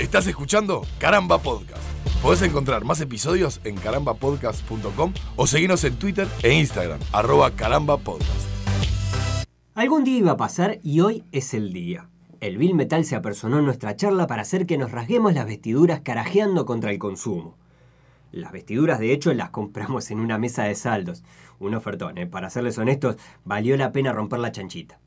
[0.00, 1.84] Estás escuchando Caramba Podcast.
[2.20, 8.48] Podés encontrar más episodios en carambapodcast.com o seguirnos en Twitter e Instagram, arroba carambapodcast.
[9.76, 12.08] Algún día iba a pasar y hoy es el día.
[12.40, 16.00] El Bill Metal se apersonó en nuestra charla para hacer que nos rasguemos las vestiduras
[16.00, 17.56] carajeando contra el consumo.
[18.32, 21.22] Las vestiduras, de hecho, las compramos en una mesa de saldos.
[21.60, 22.26] Un ofertón, ¿eh?
[22.26, 24.98] para serles honestos, valió la pena romper la chanchita.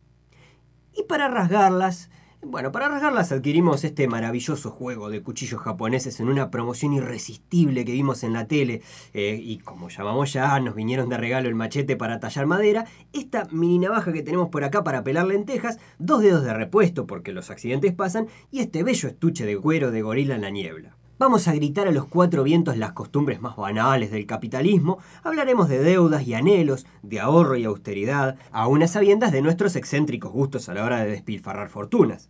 [0.94, 2.10] Y para rasgarlas,
[2.44, 7.92] bueno, para rasgarlas adquirimos este maravilloso juego de cuchillos japoneses en una promoción irresistible que
[7.92, 8.82] vimos en la tele.
[9.14, 13.48] Eh, y como llamamos ya, nos vinieron de regalo el machete para tallar madera, esta
[13.52, 17.50] mini navaja que tenemos por acá para pelar lentejas, dos dedos de repuesto porque los
[17.50, 20.96] accidentes pasan, y este bello estuche de cuero de gorila en la niebla.
[21.20, 25.80] Vamos a gritar a los cuatro vientos las costumbres más banales del capitalismo, hablaremos de
[25.80, 30.76] deudas y anhelos, de ahorro y austeridad, a unas sabiendas de nuestros excéntricos gustos a
[30.76, 32.30] la hora de despilfarrar fortunas.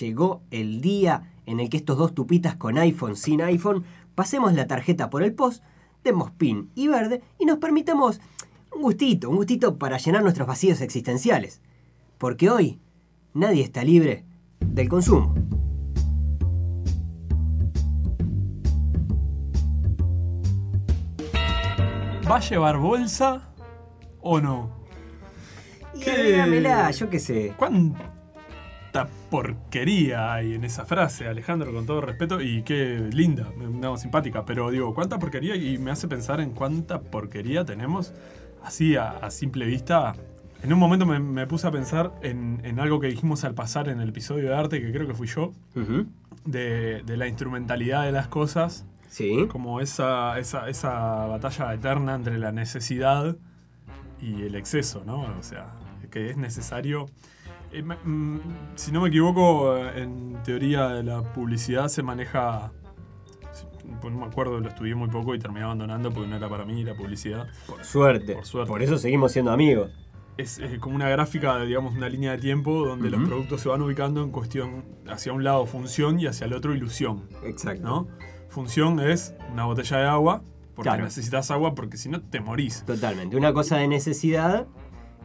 [0.00, 3.84] Llegó el día en el que estos dos tupitas con iPhone sin iPhone
[4.16, 5.62] pasemos la tarjeta por el post,
[6.02, 8.20] demos pin y verde y nos permitamos
[8.74, 11.60] un gustito, un gustito para llenar nuestros vacíos existenciales.
[12.18, 12.80] Porque hoy
[13.32, 14.24] nadie está libre
[14.58, 15.36] del consumo.
[22.30, 23.48] ¿Va a llevar bolsa
[24.20, 24.70] o no?
[25.94, 26.00] Y
[26.92, 27.54] yo qué sé.
[27.56, 32.42] ¿Cuánta porquería hay en esa frase, Alejandro, con todo respeto?
[32.42, 35.56] Y qué linda, no, simpática, pero digo, ¿cuánta porquería?
[35.56, 38.12] Y me hace pensar en cuánta porquería tenemos
[38.62, 40.12] así a, a simple vista.
[40.62, 43.88] En un momento me, me puse a pensar en, en algo que dijimos al pasar
[43.88, 45.52] en el episodio de arte, que creo que fui yo,
[46.44, 49.46] de la instrumentalidad de las cosas Sí.
[49.48, 53.36] como esa, esa, esa batalla eterna entre la necesidad
[54.20, 55.22] y el exceso, ¿no?
[55.38, 55.72] O sea,
[56.10, 57.06] que es necesario.
[57.72, 58.38] eh, mm,
[58.76, 62.72] si no me equivoco, eh, en teoría de la publicidad se maneja.
[64.00, 66.64] pues no me acuerdo, lo estudié muy poco y terminé abandonando porque no era para
[66.64, 67.46] mí la publicidad.
[67.66, 68.34] Por suerte.
[68.34, 68.68] Por suerte.
[68.68, 69.90] Por eso seguimos siendo amigos.
[70.36, 74.22] Es como una gráfica, digamos, una línea de tiempo donde los productos se van ubicando
[74.22, 77.24] en cuestión hacia un lado función y hacia el otro ilusión.
[77.42, 77.82] Exacto.
[77.82, 78.08] ¿no?
[78.48, 80.42] Función es una botella de agua,
[80.74, 81.04] porque Claro.
[81.04, 82.84] necesitas agua, porque si no te morís.
[82.86, 83.36] Totalmente.
[83.36, 84.66] Una cosa de necesidad,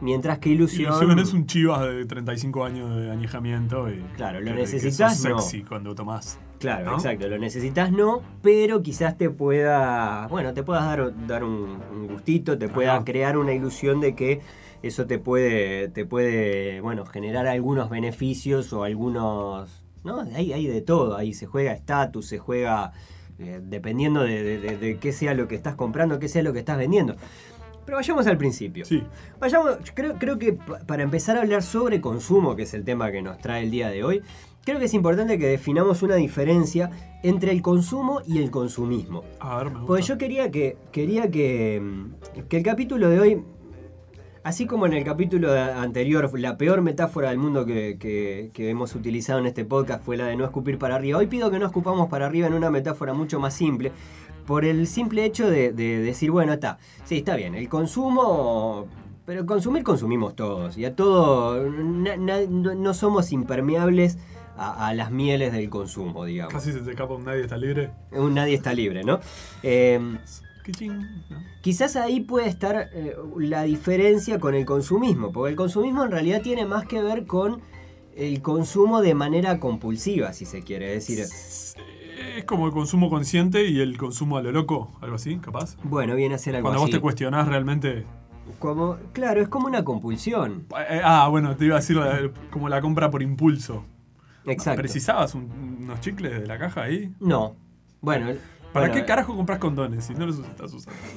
[0.00, 0.92] mientras que ilusión.
[0.92, 3.88] Ilusión es un chivas de 35 años de añejamiento.
[3.90, 5.38] Y Claro, lo que- necesitas, no.
[5.38, 6.38] sexy cuando tomás.
[6.58, 6.94] Claro, ¿no?
[6.94, 7.28] exacto.
[7.28, 10.26] Lo necesitas no, pero quizás te pueda.
[10.28, 13.04] Bueno, te puedas dar, dar un, un gustito, te pueda Ajá.
[13.04, 14.40] crear una ilusión de que
[14.82, 15.88] eso te puede.
[15.88, 16.80] te puede.
[16.80, 19.82] bueno, generar algunos beneficios o algunos.
[20.04, 20.20] ¿No?
[20.34, 21.16] Hay, hay de todo.
[21.16, 22.92] Ahí se juega estatus, se juega.
[23.38, 26.52] Eh, dependiendo de, de- de- de qué sea lo que estás comprando, qué sea lo
[26.52, 27.16] que estás vendiendo.
[27.84, 28.84] Pero vayamos al principio.
[28.86, 29.02] Sí,
[29.38, 33.10] Vayamos, creo, creo que pa- para empezar a hablar sobre consumo, que es el tema
[33.12, 34.22] que nos trae el día de hoy,
[34.64, 36.90] creo que es importante que definamos una diferencia
[37.22, 39.22] entre el consumo y el consumismo.
[39.38, 39.86] a ver, me gusta.
[39.86, 41.82] Porque yo quería que, quería que,
[42.48, 43.42] que el capítulo de hoy,
[44.44, 48.94] así como en el capítulo anterior, la peor metáfora del mundo que, que- que hemos
[48.94, 51.18] utilizado en este podcast fue la de no escupir para arriba.
[51.18, 53.90] Hoy pido que no escupamos para arriba en una metáfora mucho más simple.
[54.46, 58.86] Por el simple hecho de, de decir, bueno, está, sí, está bien, el consumo,
[59.24, 64.18] pero consumir consumimos todos, y a todo, na- na- no, somos impermeables
[64.58, 66.52] a, a las mieles del consumo, digamos.
[66.52, 67.90] Casi se te escapa un nadie está libre.
[68.12, 69.18] Un nadie está libre, ¿no?
[69.62, 69.98] Eh,
[70.72, 71.42] ¿no?
[71.60, 76.40] Quizás ahí puede estar eh, la diferencia con el consumismo, porque el consumismo en realidad
[76.42, 77.60] tiene más que ver con
[78.16, 81.20] el consumo de manera compulsiva, si se quiere decir.
[81.20, 85.76] Es como el consumo consciente y el consumo a lo loco, algo así, capaz.
[85.82, 88.04] Bueno, viene a ser algo Cuando vos te cuestionás realmente.
[88.58, 90.66] Como, claro, es como una compulsión.
[90.90, 91.98] Eh, Ah, bueno, te iba a decir
[92.50, 93.84] como la compra por impulso.
[94.46, 94.80] Exacto.
[94.80, 95.50] ¿Precisabas un-
[95.82, 97.12] unos chicles de la caja ahí?
[97.20, 97.56] No.
[98.02, 98.28] Bueno,
[98.74, 101.00] ¿Para bueno, qué carajo compras condones si no los estás usando?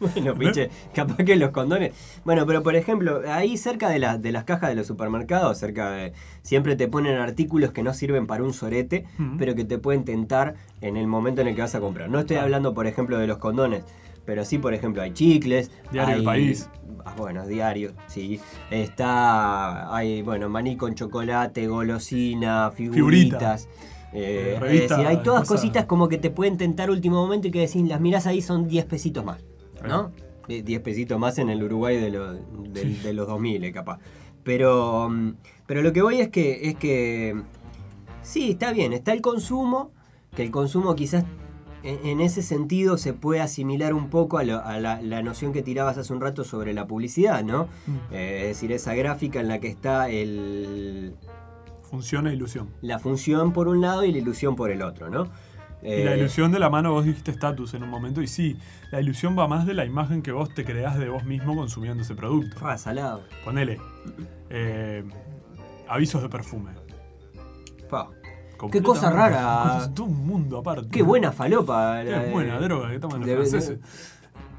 [0.00, 1.94] Bueno, pinche, capaz que los condones.
[2.24, 5.92] Bueno, pero por ejemplo, ahí cerca de, la- de las cajas de los supermercados, cerca
[5.92, 6.12] de.
[6.42, 9.06] Siempre te ponen artículos que no sirven para un sorete,
[9.38, 12.10] pero que te pueden tentar en el momento en el que vas a comprar.
[12.10, 13.84] No estoy hablando, por ejemplo, de los condones,
[14.26, 15.70] pero sí, por ejemplo, hay chicles.
[15.92, 16.68] Diario hay, El País.
[17.06, 18.40] Ah, Bueno, diario, sí.
[18.98, 19.94] Está.
[19.94, 23.64] Hay, bueno, maní con chocolate, golosina, figuritas.
[23.64, 23.68] eh,
[24.14, 27.48] Eh, revista, es decir, hay todas cosa- cositas como que te pueden tentar último momento
[27.48, 29.44] y que decís, las mirás ahí son 10 pesitos más.
[29.86, 30.12] ¿no?
[30.48, 33.98] Eh, 10 pesitos más en el Uruguay de, lo- del- de los 2000, eh, capaz.
[34.42, 35.34] Pero, mm,
[35.66, 37.34] pero lo que voy es que, es que
[38.22, 39.90] sí, está bien, está el consumo,
[40.34, 41.24] que el consumo quizás
[41.82, 45.52] en, en ese sentido se puede asimilar un poco a, lo- a la, la noción
[45.52, 47.64] que tirabas hace un rato sobre la publicidad, ¿no?
[47.86, 47.96] Mm.
[48.12, 51.14] Eh, es decir, esa gráfica en la que está el...
[51.94, 52.68] Función e ilusión.
[52.82, 55.28] La función por un lado y la ilusión por el otro, ¿no?
[55.82, 58.56] Y la Eh, ilusión de la mano, vos dijiste estatus en un momento, y sí,
[58.90, 62.02] la ilusión va más de la imagen que vos te creás de vos mismo consumiendo
[62.02, 62.58] ese producto.
[62.58, 63.22] fa, salado.
[63.44, 63.78] Ponele.
[64.50, 65.04] eh,
[65.88, 66.70] avisos de perfume.
[67.90, 68.08] Pa.
[68.56, 69.90] Completamente- cosa rara.
[69.94, 70.88] Todo un mundo aparte.
[70.90, 72.00] Qué buena falopa.
[72.02, 73.78] Qué la buena droga que toman los de- franceses.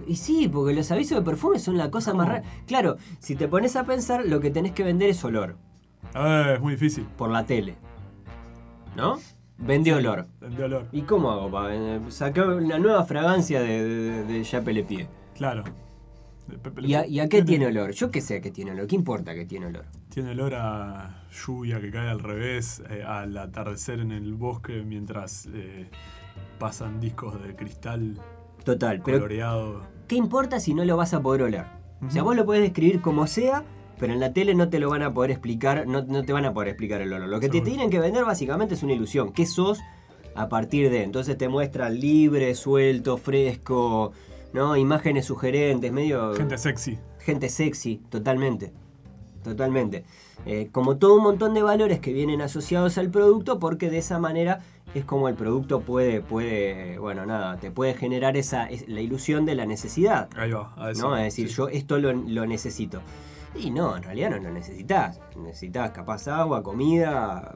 [0.08, 2.44] Y sí, porque los avisos de perfume son la cosa más rara.
[2.68, 5.56] Claro, si te pones a pensar, lo que tenés que vender es olor.
[6.16, 7.06] Ah, es muy difícil.
[7.18, 7.76] Por la tele.
[8.96, 9.20] ¿No?
[9.58, 10.26] Vende olor.
[10.40, 10.88] De olor.
[10.92, 15.08] ¿Y cómo hago para sacar una nueva fragancia de, de, de Chape Le Pied?
[15.36, 15.64] Claro.
[16.82, 17.92] ¿Y a, y a qué tiene olor?
[17.92, 18.88] Yo qué sé que tiene olor.
[18.88, 19.86] ¿Qué importa que tiene olor?
[20.10, 25.48] Tiene olor a lluvia que cae al revés, eh, al atardecer en el bosque mientras
[25.54, 25.90] eh,
[26.60, 28.18] pasan discos de cristal
[28.64, 29.82] Total, pero coloreado.
[30.08, 31.66] ¿qué importa si no lo vas a poder oler?
[32.06, 32.30] O sea, Ujú.
[32.30, 33.64] vos lo podés describir como sea,
[34.00, 36.46] pero en la tele no te lo van a poder explicar, no, no te van
[36.46, 37.30] a poder explicar el olor.
[37.30, 39.32] Lo que te tienen que vender básicamente es una ilusión.
[39.34, 39.80] ¿Qué sos
[40.36, 41.04] a partir de?
[41.04, 44.12] Entonces te muestran libre, suelto, fresco,
[44.54, 44.76] ¿no?
[44.78, 46.34] Imágenes sugerentes, medio...
[46.36, 46.98] Gente sexy.
[47.20, 48.72] gente sexy, totalmente.
[49.44, 50.04] Totalmente.
[50.46, 54.18] Eh, como todo un montón de valores que vienen asociados al producto, porque de esa
[54.20, 54.62] manera
[54.96, 59.46] es como el producto puede, puede, bueno, nada, te puede generar esa, es- la ilusión
[59.46, 60.30] de la necesidad.
[60.36, 61.10] Ahí va, a eso.
[61.10, 61.18] ¿no?
[61.18, 61.56] Es decir, sí.
[61.56, 63.02] yo esto lo, lo necesito.
[63.58, 65.20] Y no, en realidad no lo necesitas.
[65.38, 67.56] Necesitas capaz agua, comida.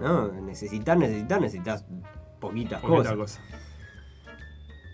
[0.00, 1.84] No, necesitas, necesitas, necesitas
[2.40, 3.16] poquitas Poquita cosas.
[3.16, 3.40] cosa.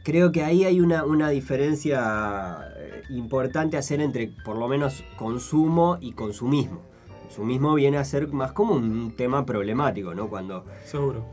[0.04, 5.04] Creo que ahí hay una, una diferencia eh, importante a hacer entre por lo menos
[5.16, 6.82] consumo y consumismo.
[7.22, 10.28] Consumismo viene a ser más como un tema problemático, ¿no?
[10.28, 11.25] Cuando Seguro.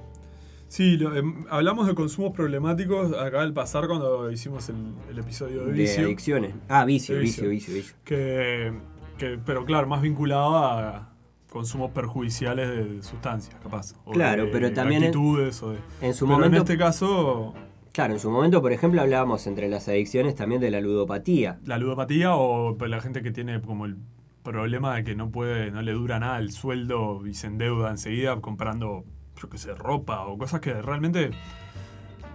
[0.67, 5.61] Sí, lo- em, hablamos de consumos problemáticos acá al pasar cuando hicimos el, el episodio
[5.61, 6.05] de de vicio.
[6.05, 6.53] adicciones.
[6.67, 7.49] Ah, vicio, vicio.
[7.49, 7.95] vicio, vicio.
[8.05, 8.71] que,
[9.19, 11.09] que- pero claro, más vinculado a
[11.51, 13.93] consumos perjudiciales de sustancias, capaz.
[14.05, 16.77] o Claro, de pero también en- actitudes o de- En su pero momento, en este
[16.77, 17.53] caso,
[17.91, 21.59] claro, en su momento, por ejemplo, hablábamos entre las adicciones también de la ludopatía.
[21.65, 23.97] la ludopatía o la gente que tiene como el
[24.43, 28.39] problema de que no puede, no le dura nada el sueldo y se endeuda enseguida
[28.41, 29.03] comprando,
[29.41, 31.31] yo qué sé, ropa o cosas que realmente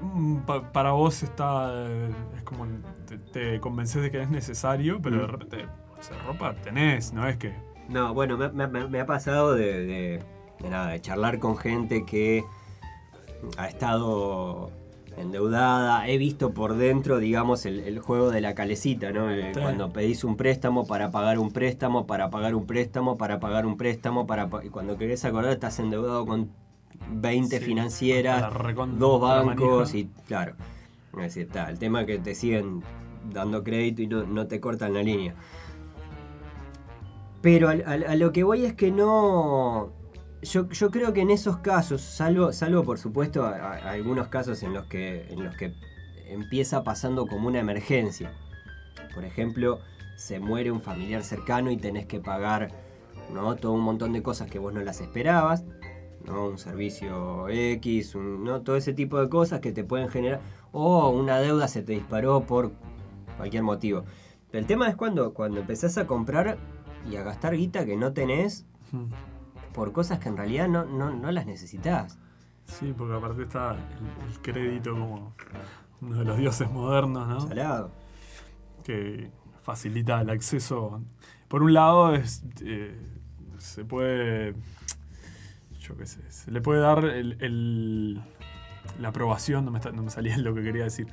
[0.03, 2.67] mm, pa- para vos está, eh, es como
[3.07, 5.31] te, te convences de que es necesario, pero de Mm.
[5.31, 5.67] repente,
[6.03, 7.55] sea, ropa tenés, no es que...
[7.89, 10.23] No, bueno, me, me- me ha pasado de, de-
[10.61, 12.45] de nada, de charlar con gente que
[13.59, 14.71] ha estado
[15.17, 16.09] endeudada.
[16.09, 19.31] He visto por dentro, digamos, el, el juego de la calecita, ¿no?
[19.31, 19.61] Eh, Sí.
[19.61, 23.77] Cuando pedís un préstamo para pagar un préstamo, para pagar un préstamo, para pagar un
[23.77, 26.51] préstamo, para pa- y cuando querés acordar estás endeudado con
[27.11, 28.43] 20 Sí, financieras,
[28.99, 30.55] dos bancos y claro.
[31.13, 32.83] Es decir, está, el tema que te siguen
[33.33, 35.35] dando crédito y no, no te cortan la línea.
[37.45, 39.93] Pero a, lo que voy es que no.
[40.41, 44.87] Yo, yo creo que en esos casos, salvo, salvo por supuesto algunos casos en los,
[44.87, 45.75] que, en los que
[46.27, 48.33] empieza pasando como una emergencia.
[49.13, 49.81] Por ejemplo,
[50.17, 52.71] se muere un familiar cercano y tenés que pagar
[53.31, 53.57] ¿no?
[53.57, 55.65] todo un montón de cosas que vos no las esperabas.
[56.25, 56.47] ¿no?
[56.47, 58.63] Un servicio X, ¿no?
[58.63, 60.41] todo ese tipo de cosas que te pueden generar.
[60.73, 62.73] O una deuda se te disparó por
[63.37, 64.05] cualquier motivo.
[64.51, 66.57] Pero el tema es cuando, cuando empezás a comprar
[67.11, 68.65] y a gastar guita que no tenés
[69.75, 72.19] por cosas que en realidad no, no, no las necesitas.
[72.67, 75.35] Sí, porque aparte está el, el crédito como
[76.01, 77.41] uno de los dioses modernos, ¿no?
[77.49, 77.91] Salado.
[78.85, 79.31] que
[79.63, 81.03] facilita el acceso.
[81.49, 82.97] Por un lado, es, eh,
[83.59, 84.55] se puede,
[85.81, 88.23] yo qué sé, se le puede dar el, el-
[89.01, 91.07] la aprobación, no me, está- no me salía lo que quería decir,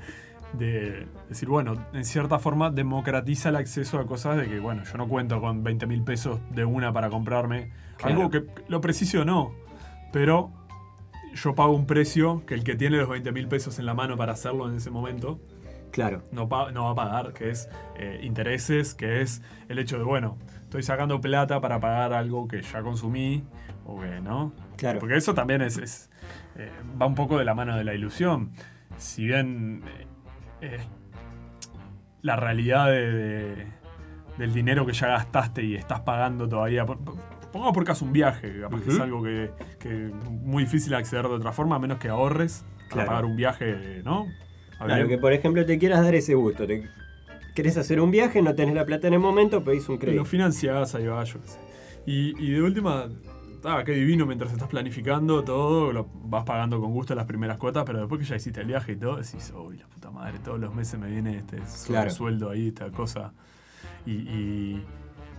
[0.53, 4.98] de decir, bueno, en cierta forma democratiza el acceso a cosas de que, bueno, yo
[4.98, 8.15] no cuento con 20 mil pesos de una para comprarme Claro.
[8.15, 9.51] algo que lo preciso no,
[10.12, 10.51] pero
[11.34, 14.17] yo pago un precio que el que tiene los 20 mil pesos en la mano
[14.17, 15.39] para hacerlo en ese momento,
[15.91, 16.24] Claro.
[16.31, 20.38] no, no va a pagar, que es eh, intereses, que es el hecho de, bueno,
[20.63, 23.43] estoy sacando plata para pagar algo que ya consumí,
[23.86, 24.53] o que no.
[24.77, 25.00] Claro.
[25.00, 26.10] Porque eso también es, es,
[26.55, 28.51] eh, va un poco de la mano de la ilusión.
[28.98, 30.08] Si bien eh,
[30.62, 30.80] eh,
[32.22, 33.68] la realidad de, de-
[34.38, 38.51] del dinero que ya gastaste y estás pagando todavía, pongamos por caso un viaje,
[38.84, 42.08] que es algo que, que es muy difícil acceder de otra forma, a menos que
[42.10, 43.08] ahorres para Claro.
[43.10, 44.27] pagar un viaje, ¿no?
[44.84, 46.65] Claro, que por ejemplo te quieras dar ese gusto.
[46.65, 46.89] Te,
[47.56, 50.01] querés hacer un viaje, no tenés la plata en el momento, pedís un Y lo
[50.01, 50.25] crédito.
[50.25, 51.60] financiás, ahí va, yo qué sé.
[52.06, 53.08] Y, y de última,
[53.65, 57.84] ah, qué divino mientras estás planificando todo, lo vas pagando con gusto las primeras cuotas,
[57.86, 60.60] pero después que ya hiciste el viaje y todo, decís, uy, la puta madre, todos
[60.60, 62.10] los meses me viene este Claro.
[62.12, 63.34] sueldo ahí, esta cosa.
[64.06, 64.86] Y, y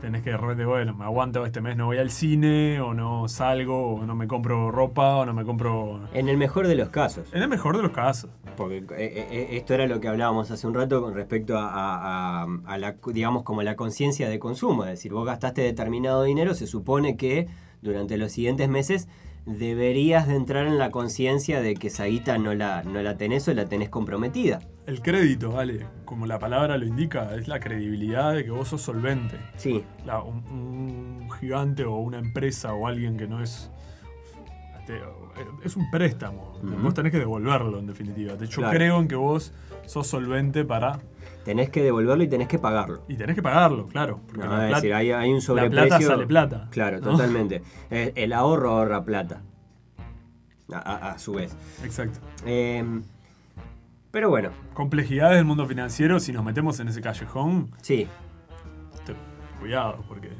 [0.03, 3.27] tenés que de repente, bueno, me aguanto este mes, no voy al cine, o no
[3.29, 6.01] salgo, o no me compro ropa, o no me compro.
[6.13, 7.33] En el mejor de los casos.
[7.33, 8.29] En el mejor de los casos.
[8.57, 11.69] Porque eh, eh, eh, esto era lo que hablábamos hace un rato con respecto a,
[11.71, 14.85] a- a- a la, digamos, como la conciencia de consumo.
[14.85, 17.47] Es decir, vos gastaste determinado dinero, se supone que
[17.81, 19.09] durante los siguientes meses
[19.47, 23.49] deberías de entrar en la conciencia de que esa guita no la, no la tenés
[23.49, 24.61] o la tenés comprometida.
[24.87, 28.83] El crédito, vale, como la palabra lo indica, es la credibilidad de que vos sos
[28.83, 29.37] solvente.
[29.57, 33.71] Sí, La- un, un gigante o una empresa o alguien que no es.
[34.81, 35.01] este,
[35.65, 36.59] es un préstamo.
[36.83, 38.35] Vos tenés que devolverlo, en definitiva.
[38.35, 38.77] De hecho, Claro.
[38.77, 39.53] creo en que vos
[39.87, 40.99] sos solvente para.
[41.45, 43.03] tenés que devolverlo y tenés que pagarlo.
[43.09, 44.21] Y tenés que pagarlo, claro.
[44.27, 45.89] porque No, la es plat- decir, hay, hay un la sobreprecio.
[45.89, 46.69] plata sale plata.
[46.71, 47.11] Claro, ¿no?
[47.13, 47.63] totalmente.
[47.91, 49.43] El ahorro ahorra plata.
[50.73, 51.55] A, a- a su vez.
[51.85, 52.19] Exacto.
[52.47, 52.85] Eh,
[54.13, 58.07] pero bueno, Complejidades del mundo financiero, si nos metemos en ese callejón, sí,
[59.05, 59.15] te-
[59.61, 60.31] cuidado, porque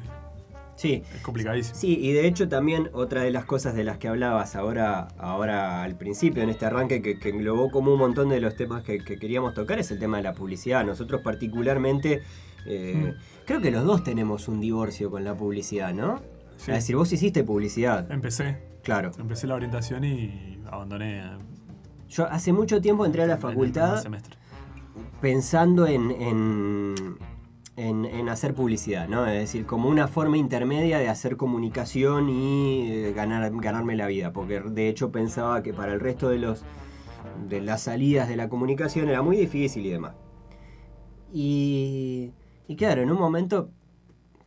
[0.75, 1.03] sí.
[1.15, 1.75] es complicadísimo.
[1.77, 5.83] Sí, y de hecho también otra de las cosas de las que hablabas ahora, ahora
[5.83, 8.99] al principio, en este arranque que, que englobó como un montón de los temas que,
[8.99, 10.83] que queríamos tocar, es el tema de la publicidad.
[10.85, 12.21] Nosotros particularmente,
[12.65, 13.13] eh,
[13.45, 16.19] creo que los dos tenemos un divorcio con la publicidad, ¿no?
[16.57, 16.71] Sí.
[16.71, 19.11] Es decir, vos hiciste publicidad, Empecé, claro.
[19.19, 21.23] empecé la orientación y abandoné.
[22.13, 23.95] Yo hace mucho tiempo entré a la facultad
[25.19, 26.95] pensando en, en,
[27.75, 29.25] en- en hacer publicidad, ¿no?
[29.25, 34.31] Es decir, como una forma intermedia de hacer comunicación y eh, ganar, ganarme la vida,
[34.31, 36.63] porque de hecho pensaba que para el resto de los
[37.49, 40.13] de las salidas de la comunicación era muy difícil y demás.
[41.33, 42.31] Y,
[42.67, 43.69] y claro, en un momento,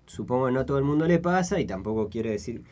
[0.06, 2.62] supongo que no a todo el mundo le pasa y tampoco quiere decir,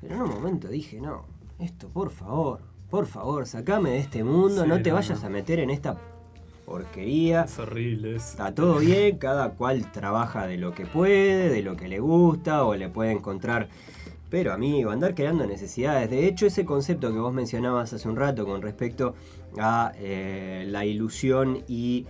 [0.00, 1.26] pero en un momento dije, no,
[1.58, 5.26] esto por favor, por favor, sacame de este mundo, Sí, no te no, vayas no.
[5.26, 5.96] a meter en esta
[6.64, 7.42] porquería.
[7.44, 8.16] Es horrible.
[8.16, 11.98] Es, Está todo bien, cada cual trabaja de lo que puede, de lo que le
[12.00, 13.68] gusta o le puede encontrar.
[14.30, 16.10] Pero amigo, andar creando necesidades.
[16.10, 19.14] De hecho, ese concepto que vos mencionabas hace un rato con respecto
[19.58, 22.06] a eh, la ilusión y,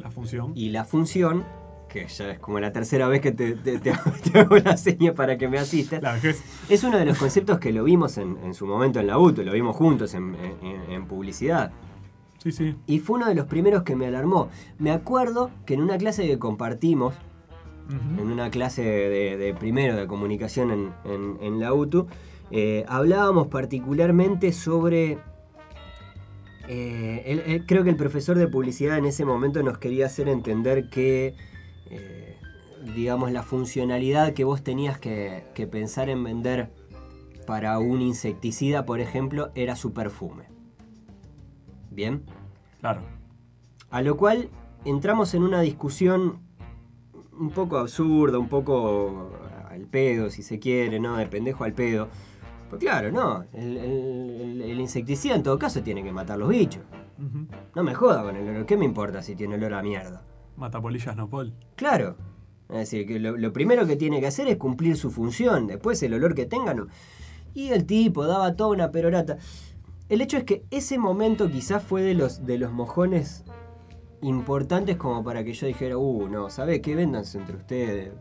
[0.00, 0.52] la función.
[0.56, 1.44] y la función,
[1.94, 3.92] que ya es como la tercera vez que te, te- te-
[4.32, 6.02] te hago la seña para que me asistas,
[6.68, 9.42] es uno de los conceptos que lo vimos en, en su momento en la UTU,
[9.44, 11.70] lo vimos juntos en- en- en publicidad.
[12.42, 12.74] Sí, sí.
[12.86, 14.48] Y fue uno de los primeros que me alarmó.
[14.78, 17.14] Me acuerdo que en una clase que compartimos,
[18.18, 22.06] en una clase de, de primero de comunicación en, en- en la UTU,
[22.50, 25.18] eh, hablábamos particularmente sobre...
[26.68, 31.34] eh, creo que el profesor de publicidad en ese momento nos quería hacer entender que,
[31.90, 32.36] eh,
[32.94, 36.70] digamos, la funcionalidad que vos tenías que, que pensar en vender
[37.46, 40.44] para un insecticida, por ejemplo, era su perfume.
[41.90, 42.22] ¿Bien?
[42.80, 43.02] Claro.
[43.90, 44.48] A lo cual
[44.84, 46.40] entramos en una discusión
[47.38, 49.30] un poco absurda, un poco
[49.68, 51.16] al pedo, si se quiere, ¿no?
[51.16, 52.08] De pendejo al pedo.
[52.70, 53.44] Pues claro, no.
[53.52, 56.82] El, el- el- el insecticida en todo caso tiene que matar los bichos.
[57.74, 58.66] No me joda con el olor.
[58.66, 60.22] ¿Qué me importa si tiene olor a mierda?
[60.56, 61.52] Matapolillas no pol.
[61.76, 62.16] Claro.
[62.68, 65.66] Es decir, que lo, primero que tiene que hacer es cumplir su función.
[65.66, 66.86] Después el olor que tenga no.
[67.54, 69.38] Y el tipo daba toda una perorata.
[70.08, 73.44] El hecho es que ese momento quizás fue de los, de los mojones
[74.22, 76.94] importantes como para que yo dijera, uh, no, ¿sabe qué?
[76.94, 78.12] Véndanse entre ustedes.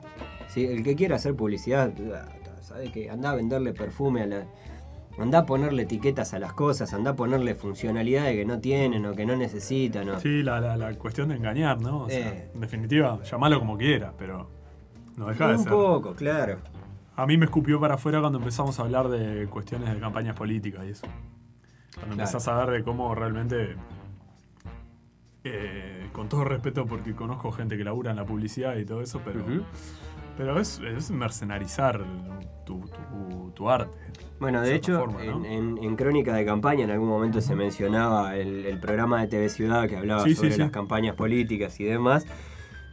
[0.55, 1.93] El que quiera hacer publicidad,
[2.61, 3.09] ¿sabe qué?
[3.09, 4.47] Anda a venderle perfume a la...
[5.17, 9.13] Anda a ponerle etiquetas a las cosas, anda a ponerle funcionalidades que no tienen o
[9.13, 10.09] que no necesitan.
[10.09, 12.03] o- Sí, la, la, la cuestión de engañar, ¿no?
[12.05, 12.51] O sea, Eh.
[12.53, 14.49] En definitiva, llamalo como quieras, pero
[15.17, 15.71] no deja de Un ser.
[15.71, 16.57] poco, claro.
[17.15, 20.83] A mí me escupió para afuera cuando empezamos a hablar de cuestiones de campañas políticas
[20.85, 21.05] y eso.
[21.95, 22.29] Cuando Claro.
[22.29, 23.75] empezás a ver de cómo realmente,
[25.43, 29.21] eh, con todo respeto porque conozco gente que labura en la publicidad y todo eso,
[29.23, 29.43] pero.
[30.37, 32.03] Pero es, es mercenarizar
[32.65, 33.91] tu, tu- tu arte.
[34.39, 35.45] Bueno, de hecho, forma, ¿no?
[35.45, 39.27] en, en- en Crónica de Campaña en algún momento se mencionaba el, el programa de
[39.27, 40.59] TV Ciudad que hablaba Sí, sobre sí.
[40.59, 42.25] las campañas políticas y demás,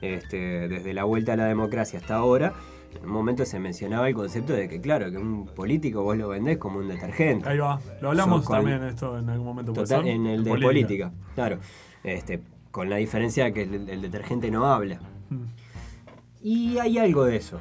[0.00, 2.52] este, desde la vuelta a la democracia hasta ahora.
[2.96, 6.28] En un momento se mencionaba el concepto de que, claro, que un político vos lo
[6.28, 7.48] vendés como un detergente.
[7.48, 7.78] Ahí va.
[8.00, 9.72] Lo hablamos con- también esto en algún momento.
[9.72, 10.12] ¿puede Total, ser?
[10.12, 11.12] en el de política.
[11.36, 11.58] claro.
[12.02, 12.40] Este,
[12.72, 14.98] con la diferencia de que el, el detergente no habla.
[15.28, 15.42] Mm.
[16.42, 17.60] Y hay algo de eso.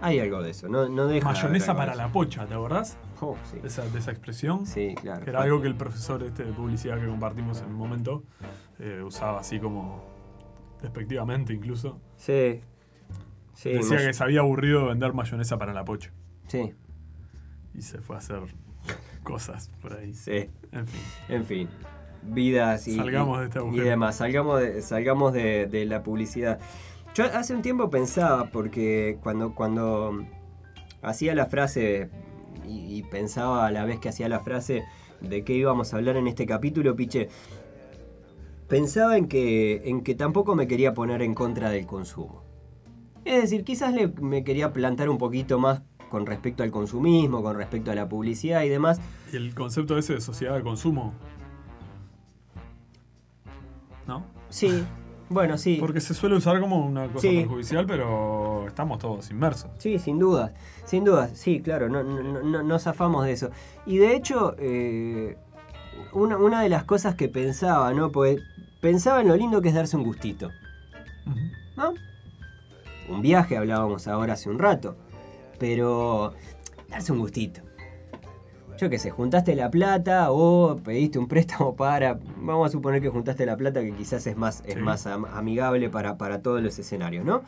[0.00, 0.68] Hay algo de eso.
[0.68, 2.98] No, no deja Mayonesa de para la pocha, ¿te acordás?
[3.20, 3.58] Oh, sí.
[3.60, 4.66] De esa, de esa expresión.
[4.66, 5.24] Sí, claro.
[5.24, 8.22] Que era algo que el profesor este de publicidad que compartimos en un momento
[8.78, 10.04] eh, usaba así como
[10.82, 11.98] despectivamente incluso.
[12.16, 12.60] Sí.
[13.54, 16.12] Sí, Decía que se había aburrido de vender mayonesa para la pocha.
[16.46, 16.74] sí,
[17.74, 18.42] Y se fue a hacer
[19.22, 20.12] cosas por ahí.
[20.12, 20.50] sí.
[20.72, 21.00] En fin.
[21.30, 21.68] En fin,
[22.22, 24.16] vidas y, Salgamos y- de este y demás.
[24.16, 26.60] Salgamos de, salgamos de, de la publicidad.
[27.16, 30.22] Yo hace un tiempo pensaba, porque cuando, cuando
[31.00, 32.10] hacía la frase
[32.68, 34.84] y, y pensaba a la vez que hacía la frase
[35.22, 37.30] de qué íbamos a hablar en este capítulo, Piche,
[38.68, 42.42] pensaba en que, en que tampoco me quería poner en contra del consumo.
[43.24, 45.80] Es decir, quizás le- me quería plantar un poquito más
[46.10, 49.00] con respecto al consumismo, con respecto a la publicidad y demás.
[49.32, 51.14] Y el concepto ese de sociedad de consumo.
[54.06, 54.22] ¿No?
[54.50, 54.84] Sí,
[55.28, 55.76] bueno, sí.
[55.80, 57.38] Porque se suele usar como una cosa Sí.
[57.40, 59.70] perjudicial, pero estamos todos inmersos.
[59.78, 60.52] Sí, sin duda,
[60.84, 63.50] sin duda, sí, claro, no, no, no, no zafamos de eso.
[63.86, 65.36] Y de hecho, eh,
[66.12, 68.10] una, una de las cosas que pensaba, ¿no?
[68.12, 68.40] Pues
[68.80, 70.50] pensaba en lo lindo que es darse un gustito.
[71.76, 71.92] ¿no?
[73.08, 74.96] Un viaje, hablábamos ahora hace un rato,
[75.58, 76.32] pero
[76.88, 77.60] darse un gustito.
[78.78, 82.18] Yo qué sé, juntaste la plata o pediste un préstamo para.
[82.38, 85.88] Vamos a suponer que juntaste la plata, que quizás es más, es más am- amigable
[85.88, 87.42] para, para todos los escenarios, ¿no?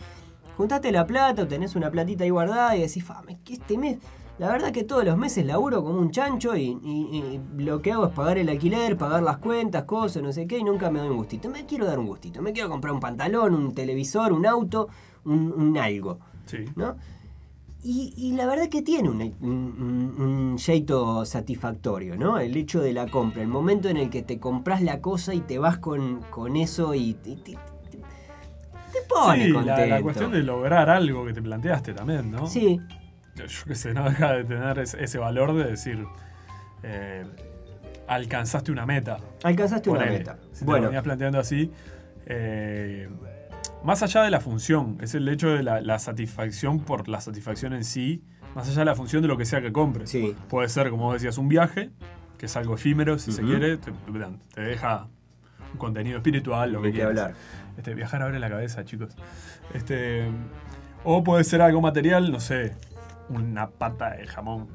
[0.56, 3.76] Juntaste la plata o tenés una platita ahí guardada y decís, "Fa, me- que este
[3.78, 3.98] mes.
[4.38, 7.90] La verdad que todos los meses laburo como un chancho y, y- y lo que
[7.92, 11.00] hago es pagar el alquiler, pagar las cuentas, cosas, no sé qué, y nunca me
[11.00, 11.48] doy un gustito.
[11.50, 12.40] Me quiero dar un gustito.
[12.40, 14.88] Me quiero comprar un pantalón, un televisor, un auto,
[15.24, 16.18] un, un algo.
[16.46, 16.58] Sí.
[16.76, 16.96] ¿no?
[17.82, 22.38] Y, y la verdad que tiene un, un, jeito satisfactorio, ¿no?
[22.40, 25.40] El hecho de la compra, el momento en el que te compras la cosa y
[25.40, 27.56] te vas con, con eso y te, te-
[29.08, 29.86] pone Sí, contento.
[29.86, 32.46] la cuestión de lograr algo que te planteaste también, ¿no?
[32.46, 32.80] Sí,
[33.36, 36.04] Yo, yo qué sé, no deja de tener ese, ese valor de decir,
[36.82, 37.24] eh,
[38.08, 39.18] alcanzaste una meta.
[39.44, 40.36] alcanzaste una meta.
[40.52, 41.70] Si te bueno, venías planteando así,
[42.26, 43.08] eh,
[43.84, 47.72] más allá de la función, es el hecho de la, la satisfacción por la satisfacción
[47.72, 48.22] en sí,
[48.54, 50.10] más allá de la función de lo que sea que compres.
[50.10, 51.90] sí, Puede ser, como vos decías, un viaje,
[52.38, 53.92] que es algo efímero, si se quiere, te,
[54.54, 55.08] te deja
[55.72, 57.10] un contenido espiritual, lo que que quieras.
[57.10, 57.34] hablar.
[57.76, 59.14] Este, viajar abre la cabeza, chicos.
[59.74, 60.28] Este,
[61.04, 62.74] o puede ser algo material, no sé,
[63.28, 64.68] una pata de jamón.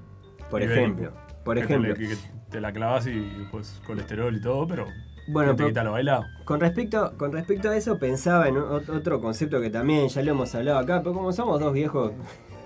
[0.49, 1.13] por ibérico, ejemplo.
[1.43, 1.95] Por ejemplo.
[1.95, 2.15] que
[2.49, 4.87] te la clavas y pues colesterol y todo, pero
[5.27, 6.25] Bueno, pero- bailado.
[6.45, 10.31] Con respecto, con respecto a eso, pensaba en ot- otro concepto que también ya lo
[10.31, 12.11] hemos hablado acá, pero como somos dos viejos,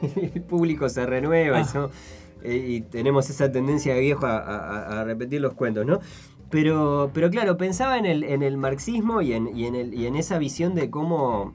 [0.15, 1.89] el público se renueva y, Ah.
[2.43, 5.99] eh, y tenemos esa tendencia de viejo a, a- a repetir los cuentos, ¿no?
[6.49, 10.07] Pero, pero claro, pensaba en el, en el marxismo y en, y, en el- y
[10.07, 11.53] en esa visión de cómo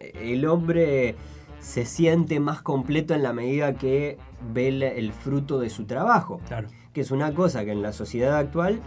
[0.00, 1.14] el hombre
[1.60, 4.16] se siente más completo en la medida que
[4.52, 6.68] ve el, el fruto de su trabajo Claro.
[6.94, 8.80] que es una cosa que en la sociedad actual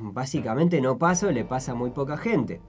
[0.00, 2.60] básicamente no pasa o le pasa a muy poca gente.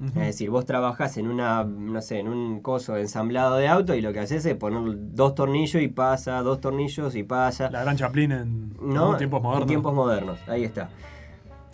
[0.00, 4.00] Es decir, vos trabajás en una, no sé, en un coso ensamblado de auto y
[4.00, 4.80] lo que haces es poner
[5.12, 7.68] dos tornillos y pasa, dos tornillos y pasa.
[7.68, 9.12] La gran Chaplin en, ¿no?
[9.12, 9.62] en tiempos modernos.
[9.62, 10.88] En tiempos modernos, ahí está.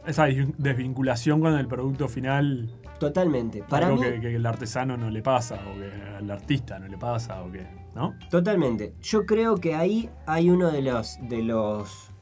[0.07, 0.25] Esa
[0.57, 3.62] desvinculación con el producto final, Totalmente.
[3.68, 6.88] Para algo mí, que, que el artesano no le pasa, o que al artista no
[6.88, 7.66] le pasa, o que.
[7.94, 8.14] ¿No?
[8.31, 8.94] Totalmente.
[9.03, 11.18] Yo creo que ahí hay uno de los.
[11.29, 12.13] de los.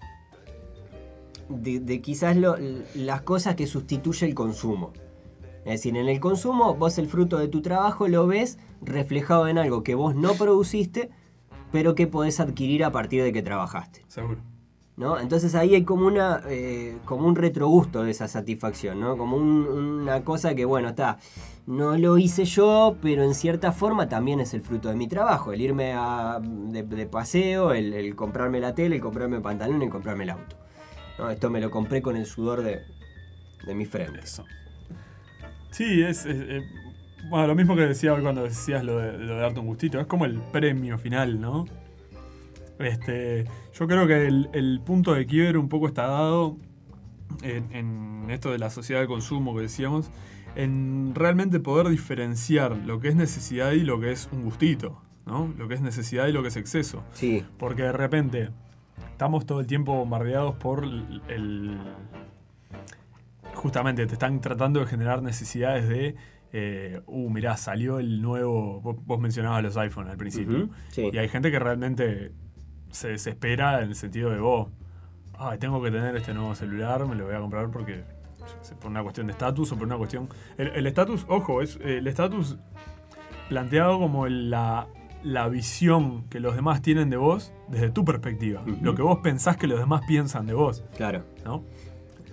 [1.53, 2.57] De, de quizás lo-
[2.95, 4.93] las cosas que sustituye el consumo.
[5.65, 9.59] Es decir, en el consumo vos el fruto de tu trabajo lo ves reflejado en
[9.59, 11.11] algo que vos no produciste,
[11.71, 14.03] pero que podés adquirir a partir de que trabajaste.
[14.09, 14.39] Seguro.
[14.97, 15.19] ¿no?
[15.19, 19.17] Entonces ahí hay como una eh, como un retrogusto de esa satisfacción, ¿no?
[19.17, 21.17] Como un- una cosa que, bueno, está,
[21.67, 25.53] no lo hice yo, pero en cierta forma también es el fruto de mi trabajo,
[25.55, 29.81] el irme a- de, de paseo, el, el comprarme la tele, el comprarme el pantalón,
[29.81, 30.57] el comprarme el auto.
[31.19, 31.31] ¿No?
[31.31, 32.83] Esto me lo compré con el sudor de,
[33.67, 34.21] de mi frente.
[34.21, 34.45] Eso.
[35.71, 36.27] Sí, es.
[36.27, 36.63] es- eh,
[37.31, 40.01] bueno, lo mismo que decía hoy cuando decías lo de, lo de darte un gustito.
[40.01, 41.67] Es como el premio final, ¿no?
[42.79, 43.45] Este,
[43.75, 46.57] yo creo que el, el punto de quiebre un poco está dado
[47.43, 50.11] en, en esto de la sociedad de consumo que decíamos,
[50.57, 55.53] en realmente poder diferenciar lo que es necesidad y lo que es un gustito, ¿no?
[55.57, 57.05] Lo que es necesidad y lo que es exceso.
[57.13, 58.51] Sí, Porque de repente
[59.11, 61.23] estamos todo el tiempo bombardeados por el.
[61.29, 61.79] el-
[63.55, 66.17] justamente te están tratando de generar necesidades de.
[66.53, 68.81] eh, uh, mirá, salió el nuevo.
[68.81, 70.65] Vos, vos mencionabas los iPhone al principio.
[70.65, 71.11] Ujú, sí.
[71.13, 72.33] Y hay gente que realmente
[72.91, 74.69] se desespera en el sentido de vos.
[75.39, 78.05] Ay, tengo que tener este nuevo celular, me lo voy a comprar porque.
[78.81, 80.29] por una cuestión de estatus o por una cuestión.
[80.59, 82.59] El estatus, ojo, es el estatus
[83.49, 84.87] planteado como la,
[85.23, 88.63] la visión que los demás tienen de vos desde tu perspectiva.
[88.81, 91.25] Lo que vos pensás que los demás piensan de vos, claro.
[91.45, 91.63] ¿no?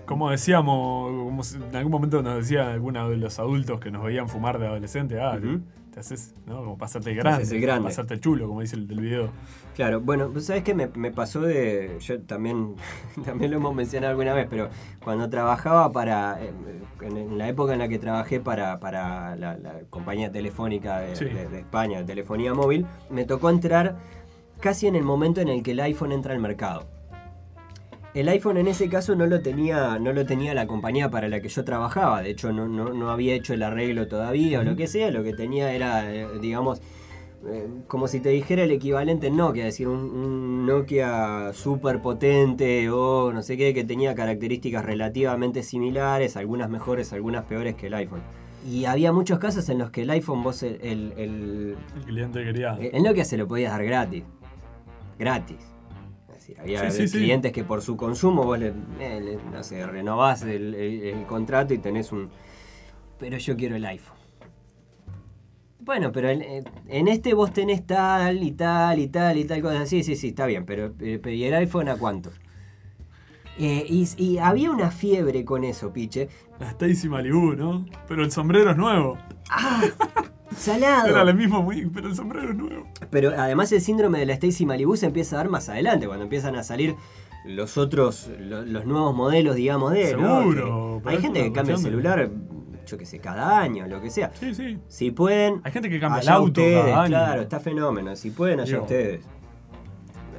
[0.06, 4.28] Como decíamos, como en algún momento nos decía alguno de los adultos que nos veían
[4.28, 5.62] fumar de adolescente, ah, Ujú.
[5.91, 6.58] Te haces, ¿no?
[6.58, 7.86] Como pasarte grande, el grande.
[7.89, 9.30] pasarte el chulo, como dice el del video.
[9.75, 11.97] Claro, bueno, pues sabes que me, me pasó de.
[11.99, 12.75] Yo también,
[13.25, 14.69] también lo hemos mencionado alguna vez, pero
[15.04, 16.41] cuando trabajaba para.
[16.43, 16.52] eh,
[17.02, 21.25] En, la época en la que trabajé para, para la, la compañía telefónica de, Sí.
[21.25, 23.95] de- de España, de telefonía móvil, me tocó entrar
[24.60, 26.88] casi en el momento en el que el iPhone entra al mercado.
[28.15, 31.41] El iPhone en ese caso no lo tenía, no lo tenía la compañía para la
[31.41, 32.22] que yo trabajaba.
[32.24, 35.12] De hecho, no, no, no había hecho el arreglo todavía o lo que sea.
[35.12, 36.82] Lo que tenía era, eh, digamos,
[37.48, 42.02] eh, como si te dijera el equivalente en Nokia, es decir, un, un Nokia súper
[42.02, 47.88] potente o no sé qué, que tenía características relativamente similares, algunas mejores, algunas peores que
[47.88, 48.22] el iPhone.
[48.67, 52.43] Y había muchos casos en los que el iPhone, vos, el, el, el- El cliente
[52.43, 52.76] quería.
[52.82, 54.24] el Nokia se lo podías dar gratis.
[55.17, 55.58] Gratis.
[56.49, 57.17] Decir, había Sí, sí, sí.
[57.17, 58.67] clientes que por su consumo vos le,
[58.99, 62.29] eh, le- no sé, renovás el, el- el contrato y tenés un.
[63.19, 64.17] Pero yo quiero el iPhone.
[65.79, 69.62] Bueno, pero el- eh, en este vos tenés tal y tal y tal y tal
[69.62, 69.85] cosa.
[69.85, 72.31] Sí, sí, sí, está bien, pero, eh, ¿y el iPhone a cuánto?
[73.57, 76.29] Eh, y, y había una fiebre con eso, piche.
[76.59, 77.85] La Stacy Malibu, ¿no?
[78.07, 79.17] Pero el sombrero es nuevo.
[80.55, 81.07] Salado.
[81.07, 82.88] Era el mismo, muy- pero el sombrero es nuevo.
[83.09, 86.23] Pero además el síndrome de la Stacy Malibu se empieza a dar más adelante, cuando
[86.23, 86.95] empiezan a salir
[87.45, 90.07] los otros, lo- los, nuevos modelos, digamos, de...
[90.09, 92.29] Seguro, Hay gente que cambia el celular,
[92.85, 94.31] yo qué sé, cada año, lo que sea.
[94.33, 94.77] Sí, sí.
[94.88, 95.62] Si pueden...
[95.63, 97.09] Hay gente que cambia el auto ustedes, cada año.
[97.09, 98.15] claro, está fenómeno.
[98.15, 99.25] Si pueden, allá Digo, ustedes.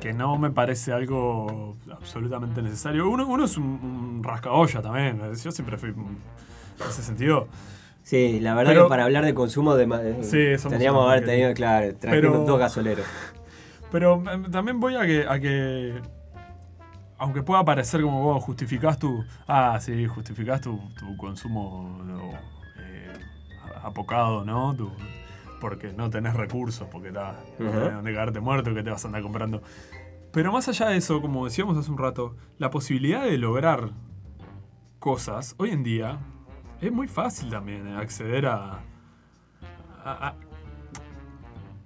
[0.01, 3.09] Que no me parece algo absolutamente necesario.
[3.09, 5.21] Uno, uno es un, un rascaolla también.
[5.43, 6.17] Yo siempre fui en
[6.89, 7.49] ese sentido.
[8.11, 9.85] Sí, la verdad Pero- que para hablar de consumo de...
[9.85, 10.19] eh,
[10.59, 13.07] Sí, tendríamos haber tenido, claro, Pero- dos gasoleros.
[13.93, 16.01] Pero eh, también voy a que, a que.
[17.19, 19.25] Aunque pueda parecer como vos justificás tu.
[19.47, 22.01] Ah, sí, justificás tu, tu consumo
[22.81, 23.13] eh,
[23.85, 24.75] apocado, ¿no?
[24.75, 24.91] Tu-
[25.61, 27.21] porque no tenés recursos, porque no
[27.61, 27.71] Ujú.
[27.71, 29.63] tenés donde quedarte muerto, que te vas a andar comprando.
[30.33, 33.91] Pero más allá de eso, como decíamos hace un rato, la posibilidad de lograr
[34.99, 36.19] cosas hoy en día
[36.81, 38.81] es muy fácil también eh, acceder a,
[40.05, 40.35] a- a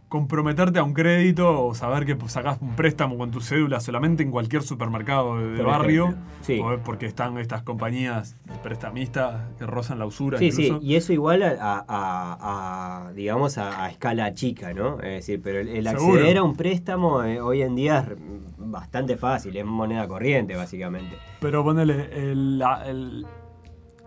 [0.08, 4.30] comprometerte a un crédito o saber que sacás un préstamo con tu cédula solamente en
[4.30, 6.14] cualquier supermercado de, Por barrio.
[6.40, 6.60] Sí.
[6.84, 11.56] porque están estas compañías prestamistas que rozan la usura Sí, sí, y eso igual a,
[11.88, 15.00] a- digamos, a, a escala chica, ¿no?
[15.00, 16.12] Es decir, pero el, el Seguro.
[16.14, 18.16] acceder a un préstamo eh, hoy en día es
[18.58, 21.16] bastante fácil, es moneda corriente, básicamente.
[21.40, 22.62] Pero ponele, el-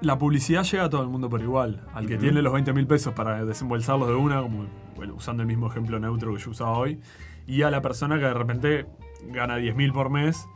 [0.02, 1.86] la publicidad llega a todo el mundo por igual.
[1.94, 5.48] Al que tiene los 20 mil pesos para desembolsarlos de una, como bueno, usando el
[5.48, 7.00] mismo ejemplo neutro que yo usaba hoy,
[7.46, 8.86] y a la persona que de repente
[9.30, 10.48] gana 10 mil por mes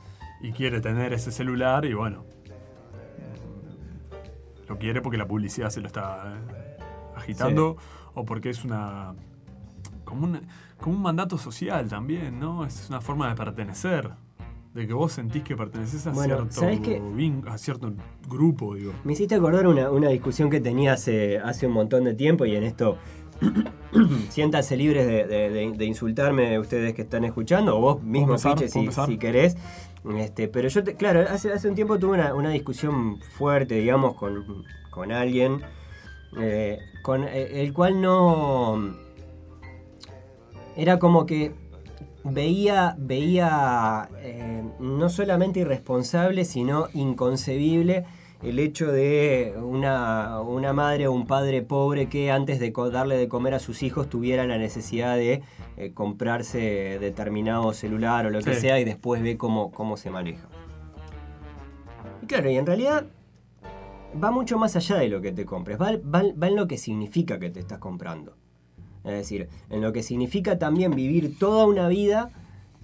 [0.41, 2.25] y quiere tener ese celular y bueno,
[4.67, 6.83] lo quiere porque la publicidad se lo está eh,
[7.15, 7.77] agitando
[8.13, 9.13] o porque es una
[10.03, 10.41] como, un
[10.79, 12.65] como un mandato social también, ¿no?
[12.65, 14.11] Es una forma de pertenecer.
[14.73, 16.61] De que vos sentís que perteneces a, Bueno, cierto,
[17.47, 17.93] a cierto
[18.29, 18.93] grupo, digo.
[19.03, 22.55] Me hiciste acordar una, una discusión que tenía hace, hace un montón de tiempo y
[22.55, 22.97] en esto
[24.29, 29.17] siéntanse libres de, de- insultarme ustedes que están escuchando, o vos mismo, ¿Puedo si, si
[29.17, 29.57] querés.
[30.17, 34.13] Este, pero yo, te- claro, hace, hace un tiempo tuve una, una discusión fuerte, digamos,
[34.15, 35.61] con, con alguien,
[36.39, 38.95] eh, con eh, el cual no...
[40.77, 41.53] Era como que
[42.23, 48.05] veía, veía eh, no solamente irresponsable, sino inconcebible
[48.43, 53.27] el hecho de una, una madre o un padre pobre que antes de darle de
[53.27, 55.43] comer a sus hijos tuviera la necesidad de
[55.77, 58.61] eh, comprarse determinado celular o lo que Sí.
[58.61, 60.47] sea y después ve cómo, cómo se maneja.
[62.23, 63.05] Y claro, y en realidad
[64.23, 66.77] va mucho más allá de lo que te compres, va, va- va en lo que
[66.79, 68.35] significa que te estás comprando.
[69.03, 72.31] Es decir, en lo que significa también vivir toda una vida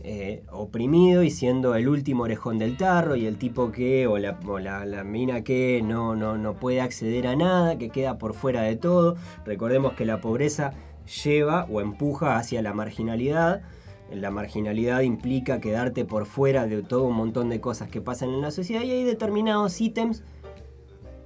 [0.03, 4.37] eh, oprimido y siendo el último orejón del tarro y el tipo que, o la,
[4.85, 8.75] la mina que no, no, no puede acceder a nada, que queda por fuera de
[8.75, 9.15] todo.
[9.45, 10.73] Recordemos que la pobreza
[11.23, 13.61] lleva o empuja hacia la marginalidad.
[14.11, 18.41] La marginalidad implica quedarte por fuera de todo un montón de cosas que pasan en
[18.41, 20.23] la sociedad y hay determinados ítems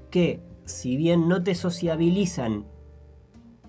[0.10, 2.65] que, si bien no te sociabilizan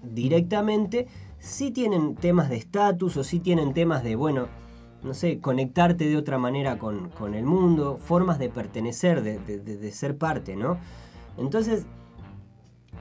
[0.02, 1.06] directamente,
[1.38, 4.48] sí tienen temas de estatus o sí tienen temas de, bueno,
[5.02, 9.92] no sé, conectarte de otra manera con, con el mundo, formas de pertenecer, de, de-
[9.92, 10.78] ser parte, ¿no?
[11.38, 11.86] Entonces,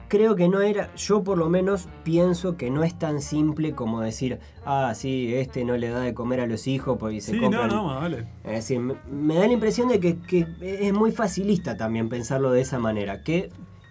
[0.08, 4.00] creo que no era, yo por lo menos pienso que no es tan simple como
[4.00, 7.38] decir, ah, sí, este no le da de comer a los hijos porque se Sí,
[7.38, 8.26] no, vale.
[8.44, 12.50] Es decir, me, me da la impresión de que, que es muy facilista también pensarlo
[12.50, 13.22] de esa manera.
[13.22, 13.50] Que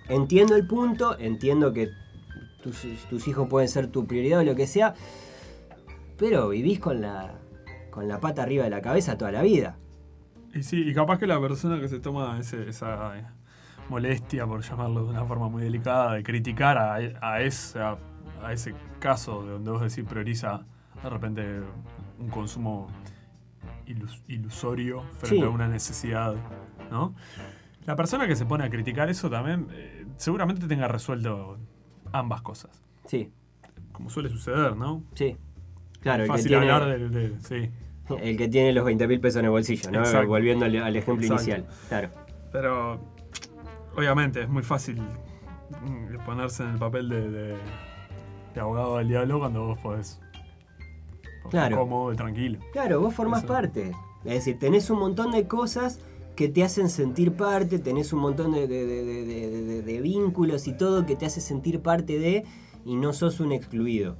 [0.10, 1.90] entiendo el punto, entiendo que
[2.62, 4.94] tus, tus hijos pueden ser tu prioridad o lo que sea,
[6.18, 7.34] pero vivís con la,
[7.90, 9.78] con la pata arriba de la cabeza toda la vida.
[10.54, 13.26] Y sí, y capaz que la persona que se toma ese- esa eh,
[13.90, 17.98] molestia, por llamarlo de una forma muy delicada, de criticar a, a esa-
[18.44, 20.64] a ese caso de donde vos decís prioriza
[21.02, 21.62] de repente
[22.20, 22.88] un consumo
[23.88, 25.42] ilus- ilusorio frente Sí.
[25.44, 26.36] a una necesidad,
[26.92, 27.16] ¿no?
[27.86, 31.58] La persona que se pone a criticar eso también eh, seguramente tenga resuelto
[32.12, 33.32] ambas cosas, Sí,
[33.92, 35.04] como suele suceder, ¿no?
[35.16, 35.38] sí.
[36.02, 37.70] Claro, el que, Fácil tiene, hablar de, de- sí.
[38.22, 40.00] el que tiene los 20 mil pesos en el bolsillo, ¿no?
[40.00, 40.28] Exacto.
[40.30, 41.44] Volviendo al, al ejemplo Exacto.
[41.44, 41.68] inicial.
[41.90, 42.10] Claro.
[42.52, 43.00] Pero
[43.96, 47.58] obviamente es muy fácil mm, ponerse en el papel de, de-
[48.60, 50.20] abogado del diablo cuando vos podés.
[51.50, 51.78] Claro.
[51.78, 52.60] cómodo y tranquilo.
[52.72, 53.48] Claro, vos formás Eso.
[53.54, 53.92] parte.
[54.24, 56.00] Es decir, tenés un montón de cosas
[56.36, 61.06] que te hacen sentir parte, tenés un montón de, de- de- de- vínculos y todo
[61.06, 62.46] que te hace sentir parte de
[62.86, 64.16] y no sos un excluido.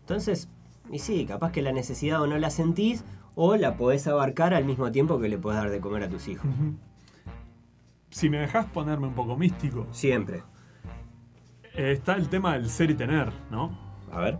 [0.00, 0.48] Entonces,
[0.90, 3.04] y sí, capaz que la necesidad o no la sentís
[3.36, 6.28] o la podés abarcar al mismo tiempo que le podés dar de comer a tus
[6.28, 6.46] hijos.
[8.10, 10.42] Si me dejás ponerme un poco místico, Siempre.
[11.74, 13.76] eh, está el tema del ser y tener, ¿no?
[14.12, 14.38] A ver.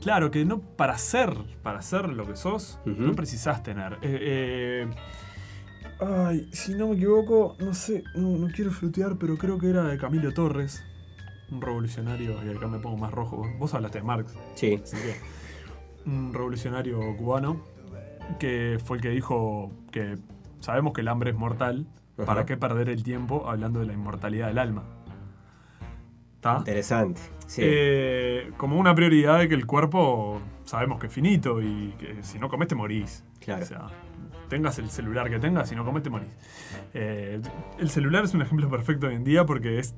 [0.00, 1.32] Claro que no para ser,
[1.62, 3.94] para ser lo que sos, no precisás tener.
[4.02, 4.90] Eh, eh,
[6.00, 9.84] ay, si no me equivoco, no sé, no, no quiero frutear, pero creo que era
[9.84, 10.84] de Camilo Torres,
[11.50, 13.46] un revolucionario, y acá me pongo más rojo.
[13.58, 14.80] Vos hablaste de Marx, Sí.
[14.82, 15.16] así que.
[16.10, 17.62] Un revolucionario cubano
[18.38, 20.16] que fue el que dijo que
[20.60, 22.26] sabemos que el hambre es mortal, Ajá.
[22.26, 24.84] ¿para qué perder el tiempo hablando de la inmortalidad del alma?
[26.36, 26.58] ¿Está?
[26.58, 27.20] Interesante.
[27.46, 27.62] Sí.
[27.64, 32.38] Eh, como una prioridad de que el cuerpo sabemos que es finito y que si
[32.38, 33.24] no comes te morís.
[33.40, 33.62] Claro.
[33.62, 33.86] O sea,
[34.48, 36.28] tengas el celular que tengas, si no comes te morís.
[36.94, 37.40] Eh,
[37.78, 39.94] el celular es un ejemplo perfecto hoy en día porque es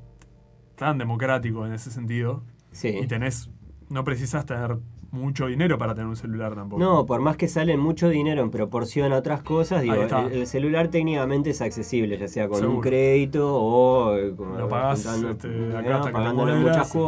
[0.76, 2.88] tan democrático en ese sentido sí.
[2.88, 3.50] y tenés,
[3.88, 4.78] no precisas tener
[5.10, 6.82] mucho dinero para tener un celular tampoco.
[6.82, 10.46] No, por más que salen mucho dinero en proporción a otras cosas, digo, el, el
[10.46, 15.48] celular técnicamente es accesible, ya sea con un crédito o eh, como Lo pagás, este,
[15.48, 15.78] ¿no?
[15.78, 16.98] acá hasta que te pagándolo en muchas sí.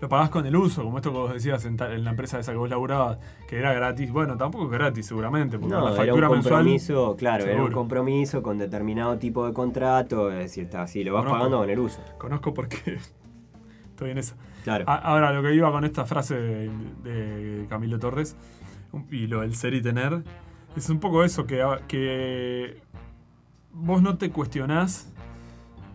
[0.00, 2.38] Lo pagás con el uso, como esto que vos decías en, ta- en la empresa
[2.38, 4.10] esa que vos laburabas, que era gratis.
[4.12, 6.54] Bueno, tampoco es gratis seguramente, porque No, la era un factura mensual...
[6.54, 7.74] compromiso, claro, era un Seguro.
[7.76, 11.38] compromiso con determinado tipo de contrato, es decir, está así, lo vas Conozco.
[11.38, 12.00] pagando con el uso.
[12.18, 12.98] Conozco porque
[13.90, 14.34] estoy en esa.
[14.64, 14.84] Claro.
[14.88, 16.70] A- Ahora, lo que iba con esta frase de,
[17.04, 18.36] de Camilo Torres
[19.10, 20.22] y lo del ser y tener,
[20.76, 22.82] es un poco eso, que, que
[23.72, 25.12] vos no te cuestionás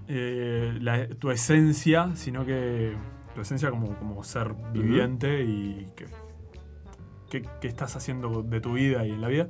[0.08, 2.94] eh, la- tu esencia, sino que
[3.40, 6.08] tu esencia como, como ser viviente y que,
[7.30, 9.48] que- que estás haciendo de tu vida y en la vida,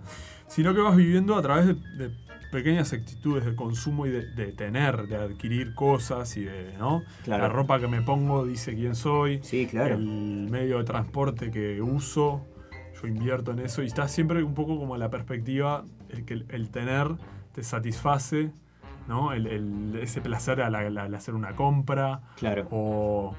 [0.48, 2.16] sino que vas viviendo a través de, de
[2.52, 7.02] pequeñas actitudes de consumo y de, de tener, de adquirir cosas y de, ¿no?
[7.24, 7.44] Claro.
[7.44, 9.40] La ropa que me pongo dice quién soy.
[9.42, 9.96] Sí, claro.
[9.96, 12.46] El medio de transporte que uso,
[13.02, 16.46] yo invierto en eso y está siempre un poco como la perspectiva, el que el,
[16.50, 17.08] el tener
[17.54, 18.52] te satisface,
[19.08, 19.34] ¿no?
[19.34, 22.68] El, el- ese placer al, al- al hacer una compra Claro.
[22.72, 23.34] o,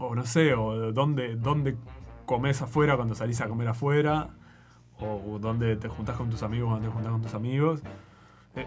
[0.00, 1.76] o no sé, o dónde, dónde
[2.26, 4.30] comes afuera cuando salís a comer afuera
[4.98, 7.82] o dónde te juntás con tus amigos cuando te juntás con tus amigos.
[8.56, 8.66] Eh,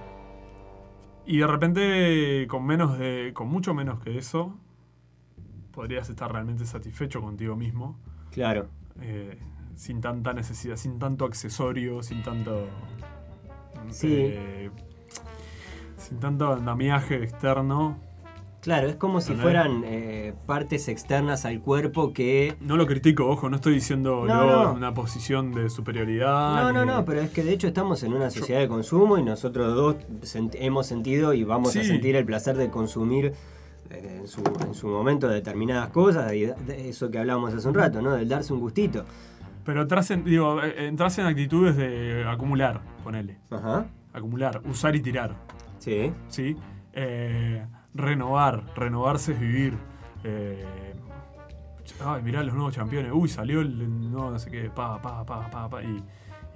[1.26, 3.32] y de repente, con menos de.
[3.34, 4.58] con mucho menos que eso,
[5.72, 8.00] podrías estar realmente satisfecho contigo mismo.
[8.32, 8.68] Claro.
[9.02, 9.40] eh,
[9.76, 12.68] sin tanta necesidad, sin tanto accesorio, sin tanto.
[13.90, 14.08] Sí.
[14.12, 14.72] eh,
[15.98, 17.98] sin tanto andamiaje externo.
[18.64, 23.50] Claro, es como si fueran eh, partes externas al cuerpo que No lo critico, ojo,
[23.50, 24.72] no estoy diciendo No, yo no.
[24.72, 26.64] en una posición de superioridad.
[26.64, 29.18] No, no, ni- no, pero es que de hecho estamos en una sociedad de consumo
[29.18, 33.34] y nosotros dos sent- hemos sentido y vamos a sentir el placer de consumir
[33.90, 37.74] eh, en su, en su momento determinadas cosas y de eso que hablábamos hace un
[37.74, 38.12] rato, ¿no?
[38.14, 39.04] Del darse un gustito.
[39.66, 43.40] Pero entras en, digo, eh, entras en actitudes de acumular, ponele.
[43.50, 43.88] Ajá.
[44.14, 45.36] Acumular, usar y tirar,
[45.80, 46.14] Sí.
[46.30, 46.56] ¿sí?
[46.94, 49.78] Eh, renovar, renovarse es vivir.
[50.24, 50.64] Eh,
[52.04, 53.12] ay, mirá los nuevos campeones.
[53.14, 55.84] Uy, salió el no, no sé qué, pa, pa, pa, pa, pa.
[55.84, 56.04] Y,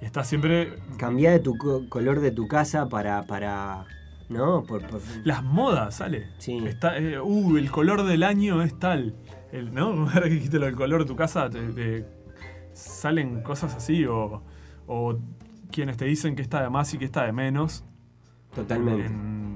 [0.00, 0.78] y estás siempre.
[0.96, 3.22] Cambiar de tu co- color de tu casa para.
[3.24, 3.84] para
[4.28, 4.62] ¿No?
[4.64, 6.26] Por, por- Las modas, sale.
[6.38, 6.58] Sí.
[6.66, 9.14] Está, eh, uh, el color del año es tal.
[9.52, 9.86] El, ¿No?
[10.08, 12.06] Ahora que dijiste lo del color de tu casa, te- te-
[12.74, 14.42] salen cosas así o,
[14.86, 15.16] o
[15.72, 17.84] quienes te dicen que está de más y que está de menos.
[18.54, 19.06] totalmente.
[19.06, 19.47] En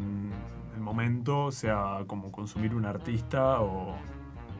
[0.92, 3.94] momento, sea como consumir un artista o,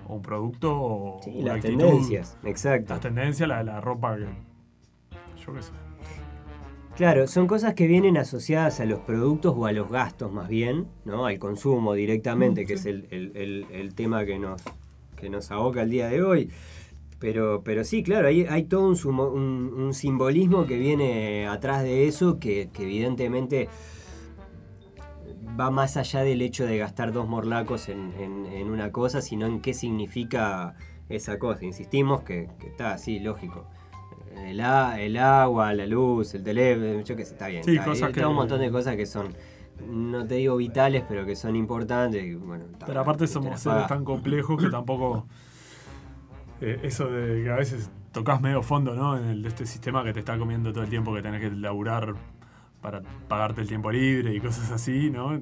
[0.09, 1.79] o un producto o Sí, una las actitud.
[1.79, 2.95] tendencias, exacto.
[2.95, 4.27] Las tendencias, la, la ropa que.
[5.45, 5.73] Yo qué sé.
[6.97, 10.87] Claro, son cosas que vienen asociadas a los productos o a los gastos más bien,
[11.07, 11.25] ¿no?
[11.27, 12.81] Al consumo directamente, Mm, que sí.
[12.81, 14.62] es el, el- el- el tema que nos,
[15.16, 16.51] que nos aboca el día de hoy.
[17.18, 21.83] Pero, pero sí, claro, hay, hay todo un, sumo- un- un simbolismo que viene atrás
[21.83, 23.68] de eso que, que evidentemente
[25.58, 29.46] va más allá del hecho de gastar dos morlacos en, en- en una cosa, sino
[29.46, 30.74] en qué significa
[31.08, 31.64] esa cosa.
[31.64, 33.66] Insistimos que, que está así, lógico.
[34.34, 37.64] El, a- el agua, la luz, el teléfono, yo qué sé, está bien.
[37.64, 39.28] Sí, está, cosas está que- un montón de cosas que son,
[39.86, 42.24] no te digo vitales, pero que son importantes.
[42.24, 45.26] y, bueno, está, Pero aparte te somos seres tan complejos que tampoco.
[46.60, 49.18] eh, eso de que a veces tocas medio fondo, ¿no?
[49.18, 52.14] En el, este sistema que te está comiendo todo el tiempo, que tenés que laburar
[52.83, 55.40] para pagarte el tiempo libre y cosas así, ¿no?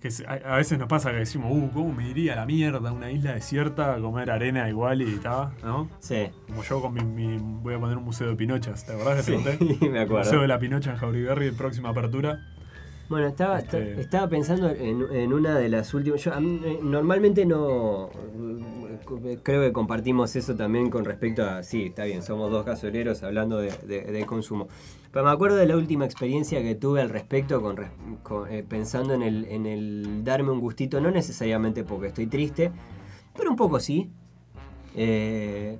[0.00, 2.90] Que a, a veces nos pasa que decimos, uh, ¿cómo me iría a la mierda
[2.90, 5.88] una isla desierta a comer arena igual y tal, ¿no?
[6.00, 9.24] Sí, Como yo con mi, mi- Voy a poner un museo de pinochas, ¿te acordás
[9.24, 9.58] que te conté?
[9.78, 10.24] sí, me acuerdo.
[10.24, 12.48] Museo de la Pinocha en Jauriberri, próxima apertura.
[13.08, 16.20] Bueno, estaba, Este- esta- estaba pensando en, en una de las últimas.
[16.24, 18.10] Yo, mí, eh, normalmente no.
[19.42, 21.62] Creo que compartimos eso también con respecto a.
[21.62, 24.68] Sí, está bien, somos dos gasoleros hablando de, de- de consumo.
[25.12, 27.62] Pero me acuerdo de la última experiencia que tuve al respecto,
[28.48, 32.72] eh, pensando en el, darme un gustito, no necesariamente porque estoy triste,
[33.36, 34.10] pero un poco sí.
[34.96, 35.78] Eh,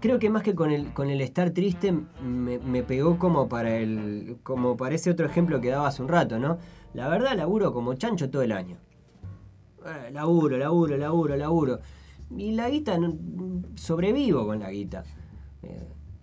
[0.00, 4.38] Creo que más que con el, estar triste me, pegó como para el.
[4.42, 6.56] como para ese otro ejemplo que daba hace un rato, ¿no?
[6.94, 8.78] La verdad laburo como chancho todo el año.
[9.84, 11.80] Eh, laburo, laburo, laburo, laburo.
[12.34, 12.98] Y la guita
[13.74, 15.04] sobrevivo con la guita.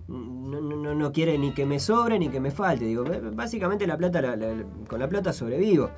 [0.08, 2.86] No, no, no- quiere ni que me sobre ni que me falte.
[2.86, 5.90] Digo, básicamente la plata la- con la plata sobrevivo.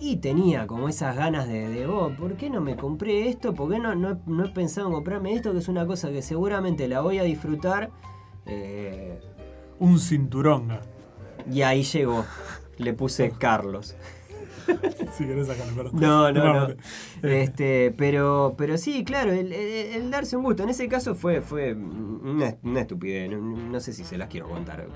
[0.00, 3.54] Y tenía como esas ganas de, de oh, ¿por qué no me compré esto?
[3.54, 5.52] ¿Por qué no, no he pensado en comprarme esto?
[5.52, 7.90] Que es una cosa que seguramente la voy a disfrutar.
[8.46, 9.20] Eh,
[9.78, 10.68] Un cinturón.
[11.50, 12.24] y ahí llegó.
[12.76, 13.94] Le puse Carlos.
[15.16, 16.00] Si querés sacarlo, perdón.
[16.00, 16.52] No, no, no.
[16.54, 16.74] Vamos.
[17.22, 20.62] Este, pero, pero sí, claro, el, el- el darse un gusto.
[20.64, 23.30] En ese caso fue, fue una, una estupidez.
[23.30, 24.86] No, no sé si se las quiero contar.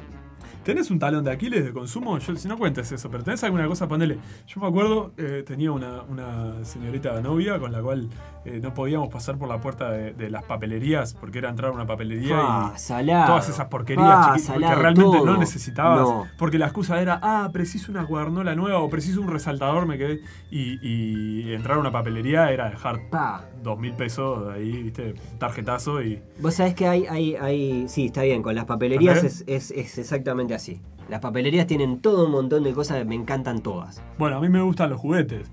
[0.64, 2.18] ¿Tenés un talón de Aquiles de consumo?
[2.18, 4.18] Yo, si no cuentes eso, pero tenés alguna cosa, ponele.
[4.46, 8.08] Yo me acuerdo, eh, tenía una, una señorita novia con la cual
[8.44, 11.74] eh, no podíamos pasar por la puerta de, de las papelerías porque era entrar a
[11.74, 13.26] una papelería y salado.
[13.26, 15.24] todas esas porquerías salado que realmente todo.
[15.26, 16.00] no necesitabas.
[16.00, 16.26] No.
[16.38, 20.20] Porque la excusa era, ah, preciso una cuadernola nueva o preciso un resaltador, me quedé.
[20.50, 23.44] Y, y entrar a una papelería era dejar Pa.
[23.62, 26.20] dos mil pesos ahí, viste, tarjetazo y.
[26.40, 27.88] Vos sabés que hay, hay, hay.
[27.88, 30.80] Sí, está bien, con las papelerías es, es- es exactamente así.
[31.08, 34.02] Las papelerías tienen todo un montón de cosas, me encantan todas.
[34.18, 35.50] Bueno, a mí me gustan los juguetes.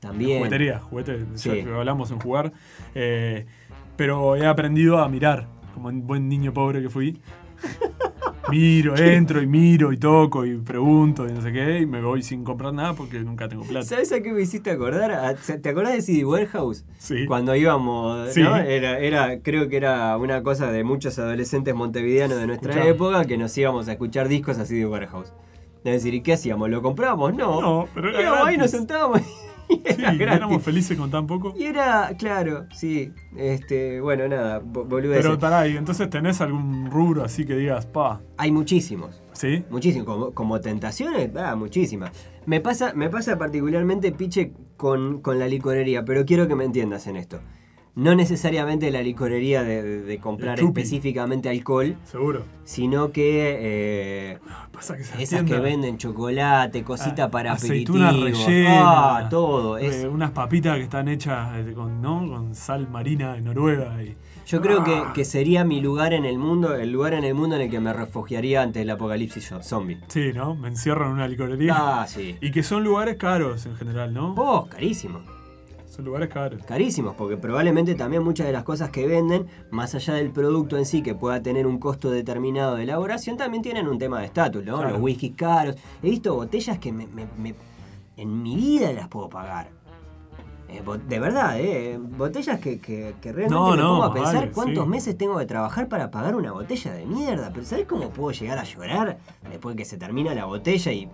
[0.00, 0.38] También.
[0.38, 1.50] Juguetería, juguetes, Sí.
[1.50, 2.52] que hablamos en jugar.
[2.94, 3.46] Eh,
[3.96, 7.20] pero he aprendido a mirar, como un buen niño pobre que fui.
[8.50, 12.22] Miro, entro y miro y toco y pregunto y no sé qué, y me voy
[12.22, 13.84] sin comprar nada porque nunca tengo plata.
[13.84, 15.10] ¿Sabes a qué me hiciste acordar?
[15.12, 16.84] A- ¿Te acordás de CD Warehouse?
[16.98, 17.26] Sí.
[17.26, 18.42] Cuando íbamos, Sí.
[18.42, 18.56] ¿no?
[18.56, 23.36] Era, era, creo que era una cosa de muchos adolescentes montevideanos de nuestra época que
[23.36, 25.32] nos íbamos a escuchar discos a CD Warehouse.
[25.84, 26.68] Es decir, ¿y qué hacíamos?
[26.70, 27.34] ¿Lo comprábamos?
[27.34, 27.60] No.
[27.60, 29.20] No, pero era Íbamos ahí nos sentábamos
[29.88, 31.54] y Sí, era éramos felices con tan poco.
[31.56, 33.12] Y era, claro, sí.
[33.36, 35.24] Este, bueno, nada, bo- boludeces.
[35.26, 39.22] Pero pará, y entonces tenés algún rubro así que digas, pa, Hay muchísimos.
[39.32, 39.64] ¿sí?
[39.70, 40.06] Muchísimos.
[40.06, 42.10] Como, como tentaciones, ah, muchísimas.
[42.46, 47.06] Me pasa, me pasa particularmente, Piche, con, con la licorería, pero quiero que me entiendas
[47.06, 47.40] en esto.
[47.98, 52.44] No necesariamente la licorería de, de- de comprar específicamente alcohol, Seguro.
[52.62, 54.38] sino que eh,
[54.70, 59.78] Pasa que esa esas tienda- que venden chocolate, cosita Ah, para rellena, Ah, todo.
[59.78, 62.24] Es, eh, unas papitas que están hechas eh, con, ¿no?
[62.28, 64.00] con sal marina de Noruega.
[64.02, 65.12] Y, yo creo que, Ah.
[65.12, 67.80] que sería mi lugar en el mundo, el lugar en el mundo en el que
[67.80, 69.98] me refugiaría ante el apocalipsis zombie.
[70.06, 70.54] Sí, ¿no?
[70.54, 71.74] Me encierro en una licorería.
[71.76, 72.36] Ah, sí.
[72.40, 74.34] Y que son lugares caros en general, ¿no?
[74.34, 75.20] Vos, carísimo.
[75.88, 76.62] Son lugares caros.
[76.64, 80.84] carísimos, porque probablemente también muchas de las cosas que venden, más allá del producto en
[80.86, 84.64] sí, que pueda tener un costo determinado de elaboración, también tienen un tema de estatus,
[84.64, 84.76] ¿no?
[84.76, 84.90] Claro.
[84.92, 85.76] Los whiskies caros.
[86.02, 87.54] He visto botellas que me- me- me-
[88.16, 89.70] en mi vida las puedo pagar.
[90.68, 91.98] Eh, de verdad, ¿eh?
[91.98, 94.90] Botellas que, que- que realmente No, me no, pongo a pensar vale, cuántos sí.
[94.90, 97.50] meses tengo que trabajar para pagar una botella de mierda.
[97.52, 99.18] Pero ¿sabes cómo puedo llegar a llorar
[99.50, 101.08] después que se termina la botella y...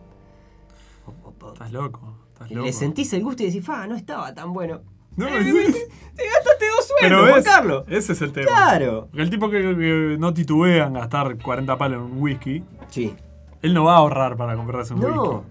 [1.53, 2.01] Estás loco.
[2.49, 2.73] Le loco.
[2.73, 4.83] sentís el gusto y decís, fa, no estaba tan bueno.
[5.17, 5.73] No, Eh, sí.
[6.17, 7.85] Te gastaste dos sueldos, Juan Carlos.
[7.89, 8.47] ese es el tema.
[8.49, 9.07] Claro.
[9.11, 13.15] Porque el tipo que, que no titubea en gastar 40 palos en un whisky, Sí.
[13.63, 15.23] él no va a ahorrar para comprarse un No.
[15.23, 15.47] whisky.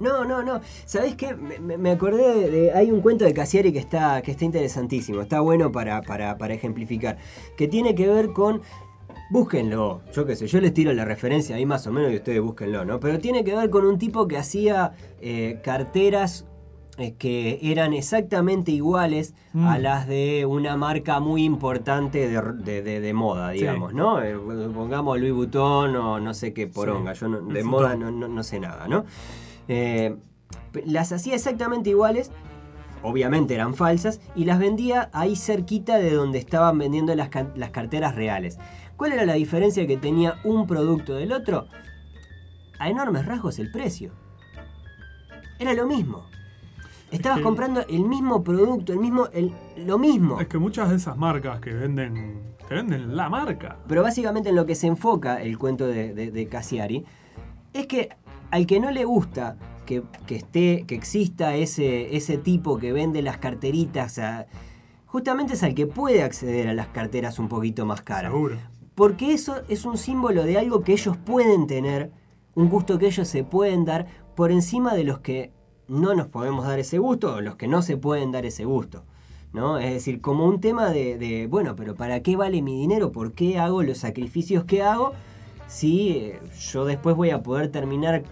[0.00, 0.60] No, no, no.
[0.86, 1.36] ¿Sabés qué?
[1.36, 4.44] Me, me- me acordé de, de- Hay un cuento de Cassiari que está, que está
[4.44, 5.20] interesantísimo.
[5.20, 7.16] Está bueno para, para, para ejemplificar.
[7.56, 8.60] Que tiene que ver con.
[9.34, 10.00] Búsquenlo.
[10.12, 12.84] Yo qué sé, yo les tiro la referencia ahí más o menos y ustedes búsquenlo,
[12.84, 13.00] ¿no?
[13.00, 16.46] Pero tiene que ver con un tipo que hacía eh, carteras
[16.98, 19.66] eh, que eran exactamente iguales Mm.
[19.66, 23.58] a las de una marca muy importante de, de- de- de moda, Sí.
[23.58, 24.22] digamos, ¿no?
[24.22, 24.36] Eh,
[24.72, 27.16] pongamos Louis Vuitton o no sé qué poronga.
[27.16, 29.04] Sí, Yo no- de moda no, no- no sé nada, ¿no?
[30.86, 32.30] Las hacía exactamente iguales,
[33.04, 38.16] obviamente eran falsas, y las vendía ahí cerquita de donde estaban vendiendo las, las carteras
[38.16, 38.58] reales.
[38.96, 41.68] ¿Cuál era la diferencia que tenía un producto del otro?
[42.80, 44.10] A enormes rasgos el precio.
[45.58, 46.26] Era lo mismo.
[47.10, 50.40] Estabas que- comprando el mismo producto, el mismo, el, lo mismo.
[50.40, 53.76] Es que muchas de esas marcas que venden, te venden la marca.
[53.86, 57.04] Pero básicamente en lo que se enfoca el cuento de, de, de Cassiari
[57.72, 58.08] es que
[58.50, 63.22] al que no le gusta que, que esté, que exista ese, ese tipo que vende
[63.22, 64.46] las carteritas, a-
[65.06, 68.32] justamente es al que puede acceder a las carteras un poquito más caras.
[68.32, 68.56] Seguro.
[68.94, 72.10] Porque eso es un símbolo de algo que ellos pueden tener,
[72.54, 74.06] un gusto que ellos se pueden dar
[74.36, 75.50] por encima de los que
[75.88, 79.04] no nos podemos dar ese gusto o los que no se pueden dar ese gusto.
[79.52, 79.78] ¿no?
[79.78, 83.12] Es decir, como un tema de, de, bueno, pero ¿para qué vale mi dinero?
[83.12, 85.12] ¿Por qué hago los sacrificios que hago?
[85.68, 86.40] Si eh,
[86.72, 88.24] yo después voy a poder terminar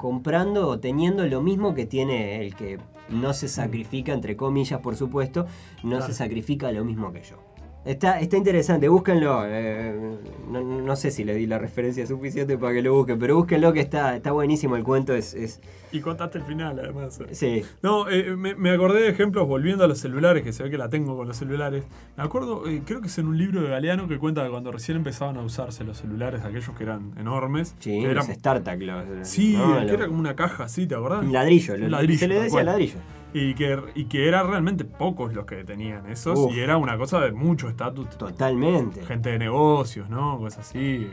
[0.00, 2.78] comprando o teniendo lo mismo que tiene el que
[3.10, 5.44] no se sacrifica, entre comillas, por supuesto,
[5.82, 6.06] no Claro.
[6.06, 7.36] se sacrifica lo mismo que yo.
[7.82, 9.42] Está, está interesante, búsquenlo.
[9.46, 10.18] eh,
[10.50, 13.72] no, no sé si le di la referencia suficiente para que lo busquen, pero búsquenlo
[13.72, 15.14] que está, está buenísimo el cuento.
[15.14, 15.60] Es, es-
[15.90, 17.18] Y contaste el final, además.
[17.32, 20.70] sí, No, eh, me, me acordé de ejemplos volviendo a los celulares, que se ve
[20.70, 21.82] que la tengo con los celulares.
[22.18, 24.70] Me acuerdo, eh, creo que es en un libro de Galeano que cuenta de cuando
[24.72, 27.74] recién empezaban a usarse los celulares, aquellos que eran enormes.
[27.78, 28.80] sí, que los eran, StarTAC.
[28.82, 29.78] los- sí, ¿no?
[29.80, 31.24] que Lo- era como una caja así, ¿te acordás?
[31.24, 32.96] un ladrillo, lo- Un ladrillo, se le decía ladrillo.
[33.32, 36.54] Y que, y que era realmente pocos los que tenían esos, Uf.
[36.54, 38.08] y era una cosa de mucho estatus.
[38.10, 39.04] Totalmente.
[39.04, 40.38] Gente de negocios, ¿no?
[40.38, 41.08] Cosas así.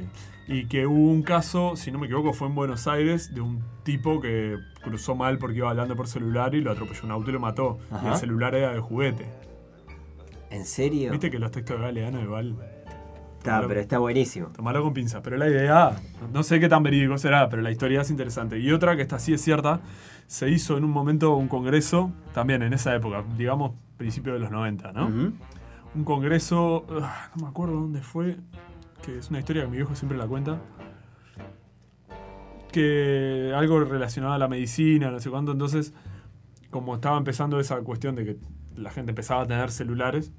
[0.47, 3.61] Y que hubo un caso, si no me equivoco, fue en Buenos Aires, de un
[3.83, 7.33] tipo que cruzó mal porque iba hablando por celular y lo atropelló un auto y
[7.33, 7.77] lo mató.
[8.03, 9.25] Y el celular era de juguete.
[10.49, 11.11] ¿En serio?
[11.11, 12.55] Viste que los textos de Galeano igual.
[13.37, 14.47] Está, pero está buenísimo.
[14.47, 15.21] Tomalo con pinza.
[15.21, 15.95] Pero la idea,
[16.33, 18.57] no sé qué tan verídico será, pero la historia es interesante.
[18.59, 19.81] Y otra que esta sí es cierta,
[20.27, 24.51] se hizo en un momento un congreso, también en esa época, digamos principio de los
[24.51, 25.07] 90, ¿no?
[25.95, 28.37] Un congreso, ah, no me acuerdo dónde fue,
[29.01, 30.59] que es una historia que mi viejo siempre la cuenta.
[32.71, 35.93] Que algo relacionado a la medicina, no sé cuánto, entonces,
[36.69, 38.37] como estaba empezando esa cuestión de que
[38.75, 40.31] la gente empezaba a tener celulares,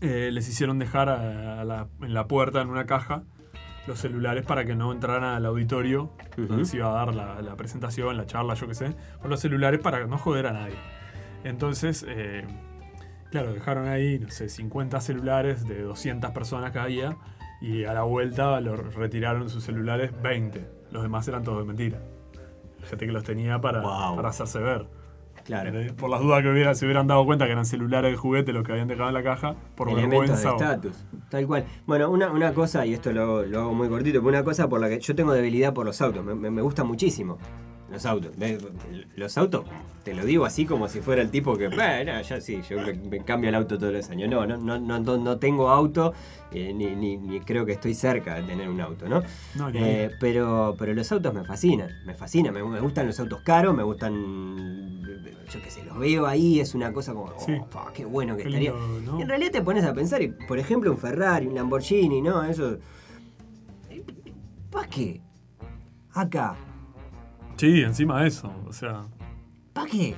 [0.00, 3.22] eh, les hicieron dejar a- a la- en la puerta, en una caja,
[3.86, 6.64] los celulares para que no entraran al auditorio donde Ujú.
[6.64, 9.80] se iba a dar la, la presentación, la charla, yo qué sé, con los celulares
[9.80, 10.76] para no joder a nadie.
[11.44, 12.44] Entonces, eh,
[13.30, 17.16] claro, dejaron ahí, no sé, 50 celulares de 200 personas que había
[17.60, 20.64] y a la vuelta lo retiraron sus celulares 20.
[20.92, 21.98] Los demás eran todos de mentira.
[22.84, 24.16] Gente que los tenía para, Wow.
[24.16, 24.86] para hacerse ver.
[25.44, 25.68] Claro.
[25.68, 25.92] ¿Entendés?
[25.92, 28.64] Por las dudas que hubiera, se hubieran dado cuenta que eran celulares de juguete los
[28.64, 30.72] que habían dejado en la caja, por Elementos de vergüenza.
[30.74, 31.64] estatus, tal cual.
[31.86, 34.68] Bueno, una, una cosa, y esto lo, hago- lo hago muy cortito, pero una cosa
[34.68, 37.38] por la que yo tengo debilidad por los autos, me, me, gustan muchísimo
[37.92, 38.32] los autos.
[39.16, 39.64] Los autos,
[40.02, 42.78] te lo digo así como si fuera el tipo que, bueno, ya sí, yo
[43.10, 44.30] me, cambio el auto todos los años.
[44.30, 46.12] No, no, no, no, no, tengo auto,
[46.50, 49.22] eh, ni, ni, ni creo que estoy cerca de tener un auto, ¿no?
[49.74, 53.74] Eh, pero, pero los autos me fascinan, me fascinan, me, me gustan los autos caros,
[53.76, 55.02] me gustan,
[55.50, 57.52] yo qué sé, los veo ahí, es una cosa como, oh, Sí.
[57.94, 58.72] qué bueno que Qué estaría.
[58.72, 59.18] lindo, ¿no?
[59.18, 62.42] Y en realidad te pones a pensar, y, por ejemplo, un Ferrari, un Lamborghini, ¿no?
[62.44, 62.78] Eso.
[64.70, 65.20] ¿Para qué?
[66.14, 66.56] Acá.
[67.62, 68.50] Sí, encima de eso.
[68.68, 69.02] O sea,
[69.72, 70.16] ¿Para qué?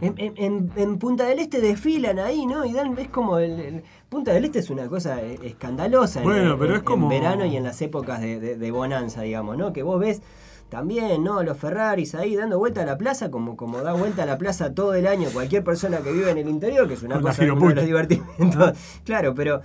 [0.00, 2.64] En, en- en- en Punta del Este desfilan ahí, ¿no?
[2.64, 6.24] Y dan, es como el, el- Punta del Este es una cosa eh, escandalosa en-
[6.24, 9.20] Bueno, en, pero es en como- verano y en las épocas de, de- de bonanza,
[9.20, 9.74] digamos, ¿no?
[9.74, 10.22] Que vos ves
[10.70, 11.42] también, ¿no?
[11.42, 14.72] Los Ferraris ahí dando vuelta a la plaza, como, como da vuelta a la plaza
[14.74, 17.42] todo el año cualquier persona que vive en el interior, que es una Con cosa
[17.44, 18.72] uno de los divertimentos.
[19.04, 19.60] Claro, pero.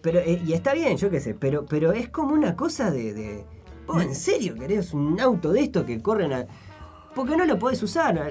[0.00, 3.44] Pero, eh, y está bien, yo qué sé, pero, pero es como una cosa de.
[3.96, 6.46] ¿En serio querés un auto de estos que corren a.
[7.18, 8.16] Porque no lo podés usar.
[8.18, 8.22] A-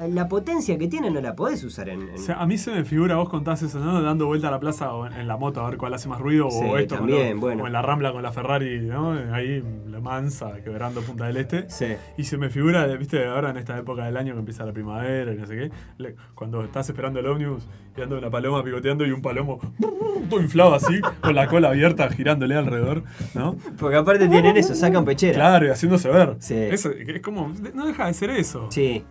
[0.00, 2.02] a- a- La potencia que tiene no la podés usar en.
[2.08, 4.02] en- O sea, a mí se me figura, vos contás eso, ¿no?
[4.02, 6.18] Dando vuelta a la plaza o en, en la moto a ver cuál hace más
[6.20, 7.62] ruido, Sí, o esto, también, lo- bueno.
[7.62, 9.12] o en la Rambla con la Ferrari, ¿no?
[9.32, 11.70] Ahí, la mansa, quebrando Punta del Este.
[11.70, 11.86] Sí.
[12.18, 15.32] Y se me figura, viste, ahora en esta época del año que empieza la primavera
[15.32, 17.62] y no sé qué, le- cuando estás esperando el ómnibus
[17.96, 19.60] y anda una paloma picoteando y un palomo
[20.28, 23.04] todo inflado así, con la cola abierta, girándole alrededor,
[23.34, 23.56] ¿no?
[23.78, 25.34] Porque aparte tienen eso, sacan pechera.
[25.34, 26.34] Claro, y haciéndose ver.
[26.40, 26.54] Sí.
[26.56, 28.68] Eso, es como, no deja de ser eso.
[28.70, 29.04] Sí,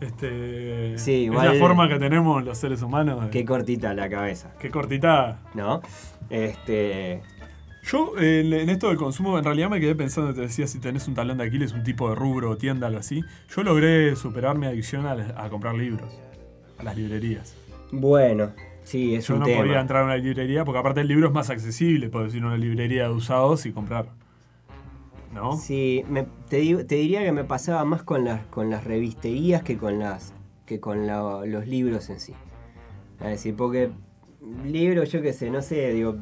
[0.00, 3.22] Este, Sí, es igual- la forma que tenemos los seres humanos.
[3.24, 5.40] de- qué cortita la cabeza, Qué cortita.
[5.54, 5.82] ¿no?
[6.30, 7.20] Este.
[7.82, 11.06] Yo eh, en esto del consumo en realidad me quedé pensando, te decía, si tenés
[11.08, 13.22] un talón de Aquiles, un tipo de rubro, tienda, algo así.
[13.54, 16.18] Yo logré superar mi adicción a, a comprar libros,
[16.78, 17.54] a las librerías.
[17.92, 18.52] Bueno,
[18.84, 19.62] sí, es Yo un no tema.
[19.62, 22.46] podía entrar a una librería porque aparte el libro es más accesible, puedes ir a
[22.46, 24.06] una librería de usados y comprar.
[25.32, 25.56] ¿No?
[25.56, 29.76] Sí, me- te, te diría que me pasaba más con las, con las revisterías que
[29.78, 30.32] con, las,
[30.66, 32.34] que con la- los libros en sí.
[33.20, 33.90] Es decir, porque
[34.64, 36.16] libros, yo qué sé, no sé, digo,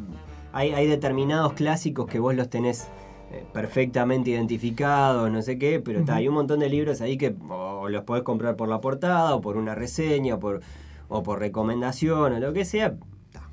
[0.53, 2.89] hay, hay determinados clásicos que vos los tenés
[3.31, 7.89] eh, perfectamente identificados, no sé qué, pero hay un montón de libros ahí que o
[7.89, 10.61] los podés comprar por la portada, o por una reseña, por,
[11.09, 12.97] o por recomendación, o lo que sea.
[13.33, 13.49] ta.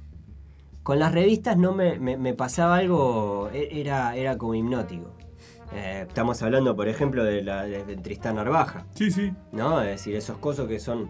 [0.83, 5.11] Con las revistas no me, me- me pasaba algo, e- era, era como hipnótico.
[5.73, 9.33] Eh, estamos hablando, por ejemplo, de, la, de, de Tristán Narvaja, Sí, sí.
[9.51, 9.81] ¿no?
[9.81, 11.09] Es decir, esos cosos que son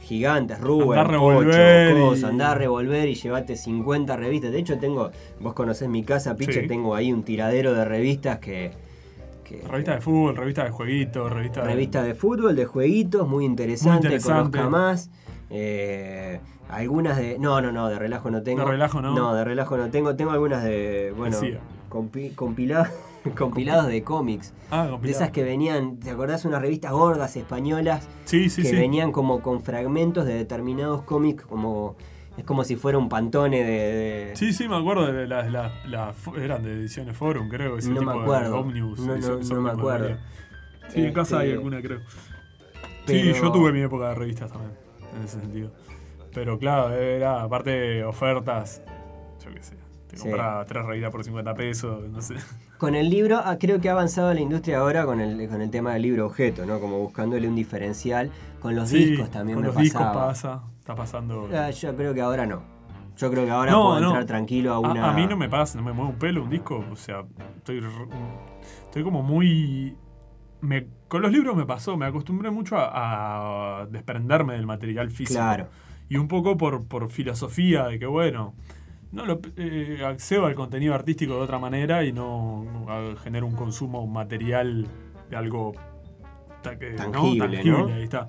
[0.00, 4.52] gigantes, Rubén, Andá a Pocho, revolver y- andá a revolver y llevate 50 revistas.
[4.52, 6.66] De hecho, tengo, vos conocés mi casa, Piche, Sí.
[6.68, 8.72] tengo ahí un tiradero de revistas que...
[9.44, 11.66] que- Revista de fútbol, revista de jueguitos, revista de...
[11.68, 14.58] Revista de fútbol, de jueguitos, muy interesante, Muy interesante.
[14.58, 15.10] conozca más.
[15.50, 17.38] Eh, algunas de.
[17.38, 18.64] No, no, no, de relajo no tengo.
[18.64, 19.14] De relajo no.
[19.14, 20.16] No, de relajo no tengo.
[20.16, 21.12] Tengo algunas de.
[21.16, 21.36] Bueno,
[21.90, 22.90] compi- compila-
[23.38, 24.52] compilados de cómics.
[24.70, 26.44] Ah, De esas que venían, ¿te acordás?
[26.44, 28.76] Unas revistas gordas españolas Sí, sí, que sí.
[28.76, 31.96] venían como con fragmentos de determinados cómics, como.
[32.36, 33.64] Es como si fuera un pantone de.
[33.64, 35.46] de- Sí, sí, me acuerdo de las.
[36.36, 37.78] eran de ediciones Forum, creo.
[37.78, 38.52] Ese No me acuerdo.
[38.54, 38.98] de Omnibus.
[38.98, 40.16] No, no, ediciones no me acuerdo.
[40.88, 42.00] Sí, en casa hay Este, alguna, creo.
[43.06, 44.72] pero- Sí, yo tuve mi época de revistas también,
[45.16, 45.70] en ese sentido.
[46.34, 48.82] Pero claro, era aparte ofertas.
[49.44, 49.76] Yo qué sé.
[50.14, 50.28] Te Sí.
[50.28, 52.34] compraba tres revistas por 50 pesos, no sé.
[52.78, 55.70] Con el libro, ah, creo que ha avanzado la industria ahora con el, con el
[55.70, 56.80] tema del libro objeto, ¿no?
[56.80, 58.30] Como buscándole un diferencial.
[58.60, 60.26] Con los Sí, discos también con me los discos pasaba.
[60.28, 61.48] pasa, está pasando.
[61.54, 62.62] Ah, yo creo que ahora no.
[63.16, 64.06] Yo creo que ahora No, puedo no.
[64.08, 65.10] entrar tranquilo a A- una.
[65.10, 67.24] A, mí no me pasa, no me mueve un pelo un disco, o sea,
[67.56, 67.80] estoy,
[68.86, 69.96] estoy como muy...
[70.60, 75.38] Me, con los libros me pasó, me acostumbré mucho a, a desprenderme del material físico.
[75.38, 75.68] Claro.
[76.08, 78.54] Y un poco por, por filosofía de que, bueno,
[79.14, 82.66] no lo, eh, accedo al contenido artístico de otra manera y no,
[83.22, 84.86] genero un consumo material
[85.30, 85.72] de algo.
[86.62, 87.86] Tangible, ¿no?
[87.88, 88.26] ahí está.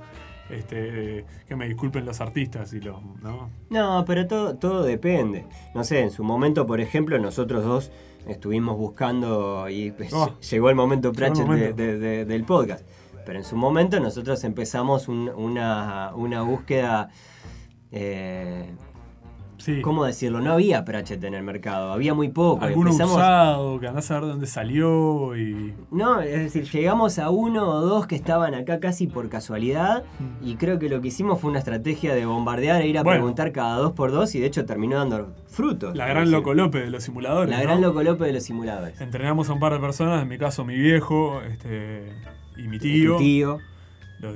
[0.50, 3.50] Este, que me disculpen los artistas y los, ¿no?
[3.70, 5.46] No, pero todo, todo depende.
[5.74, 7.92] No sé, en su momento, por ejemplo, nosotros dos
[8.28, 11.76] estuvimos buscando y pues, Oh, llegó el momento Pratchett de- momento.
[11.82, 12.86] de- de- del podcast.
[13.26, 17.10] Pero en su momento nosotros empezamos un- una, una búsqueda.
[17.92, 18.70] eh,
[19.66, 19.82] Sí.
[19.82, 20.42] ¿Cómo decirlo?
[20.42, 22.64] No había Pratchett en el mercado, había muy poco.
[22.64, 25.74] Alguno Empezamos- usado, que andás a ver de dónde salió y...
[25.90, 30.48] No, es decir, llegamos a uno o dos que estaban acá casi por casualidad Mm.
[30.48, 33.22] y creo que lo que hicimos fue una estrategia de bombardear e ir a Bueno.
[33.22, 35.96] preguntar cada dos por dos y de hecho terminó dando frutos.
[35.96, 37.50] La gran decir, Loco López de los simuladores.
[37.50, 37.64] La ¿no?
[37.64, 39.02] gran Loco López de los simuladores.
[39.02, 42.04] Entrenamos a un par de personas, en mi caso mi viejo este,
[42.56, 43.14] y mi tío.
[43.14, 43.58] Tu tío.
[44.20, 44.36] Los-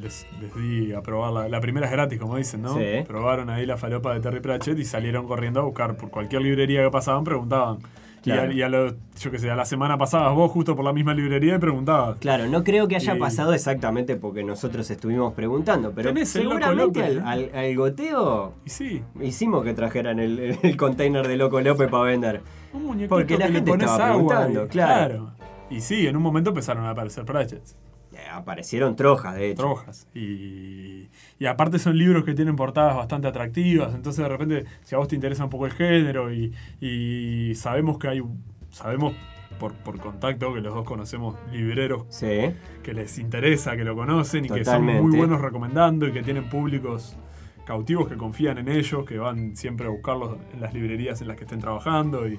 [0.00, 2.74] les, les di a probar la, la primera es gratis, como dicen, ¿no?
[2.76, 2.84] Sí.
[3.06, 6.82] Probaron ahí la falopa de Terry Pratchett y salieron corriendo a buscar por cualquier librería
[6.82, 7.78] que pasaban, preguntaban.
[8.24, 8.52] Y a- Claro.
[8.52, 11.14] Y, a, lo- yo qué sé, a la semana pasabas vos justo por la misma
[11.14, 12.18] librería y preguntabas.
[12.18, 17.18] Claro, no creo que haya Y- pasado exactamente porque nosotros estuvimos preguntando, pero seguramente al,
[17.18, 17.22] ¿eh?
[17.24, 22.02] al- al goteo Y sí, hicimos que trajeran el, el container de Loco López para
[22.04, 22.42] vender.
[22.72, 25.30] un muñequito Porque la que le gente pones estaba agua preguntando, y- claro.
[25.70, 27.76] Y sí, en un momento empezaron a aparecer Pratchetts.
[28.30, 29.62] Aparecieron trojas, de hecho.
[29.62, 30.06] Trojas.
[30.14, 31.08] Y,
[31.38, 33.94] y aparte son libros que tienen portadas bastante atractivas.
[33.94, 37.98] Entonces de repente, si a vos te interesa un poco el género y, y sabemos
[37.98, 38.22] que hay.
[38.70, 39.14] Sabemos
[39.58, 42.52] por, por contacto que los dos conocemos libreros Sí.
[42.82, 46.48] que les interesa, que lo conocen y que son muy buenos recomendando y que tienen
[46.48, 47.16] públicos
[47.64, 51.36] cautivos que confían en ellos, que van siempre a buscarlos en las librerías en las
[51.36, 52.38] que estén trabajando y,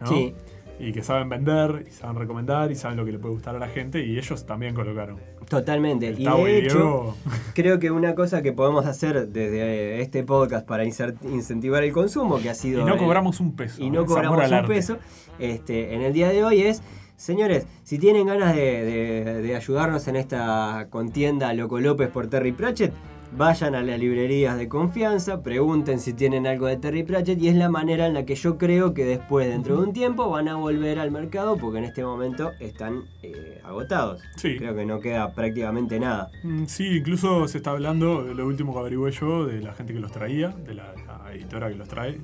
[0.00, 0.06] ¿no?
[0.06, 0.34] Sí.
[0.80, 3.58] Y que saben vender y saben recomendar y saben lo que le puede gustar a
[3.58, 5.18] la gente y ellos también colocaron.
[5.48, 6.08] Totalmente.
[6.08, 7.16] El Y de hecho, Diego,
[7.54, 12.50] creo que una cosa que podemos hacer desde este podcast para incentivar el consumo, que
[12.50, 12.80] ha sido.
[12.80, 13.82] y no cobramos un peso.
[13.82, 14.68] y no cobramos un arte.
[14.68, 14.98] peso,
[15.38, 16.82] este, en el día de hoy es
[17.16, 22.52] Señores, si tienen ganas de, de- de ayudarnos en esta contienda Loco López por Terry
[22.52, 22.94] Pratchett,
[23.36, 27.54] vayan a las librerías de confianza, pregunten si tienen algo de Terry Pratchett y es
[27.54, 30.56] la manera en la que yo creo que después, dentro de un tiempo, van a
[30.56, 34.20] volver al mercado porque en este momento están eh, agotados.
[34.36, 34.56] Sí.
[34.56, 36.30] Creo que no queda prácticamente nada.
[36.42, 40.00] Mm, Sí, incluso se está hablando, lo último que averigüé yo, de la gente que
[40.00, 42.20] los traía, de la, la editora que los trae,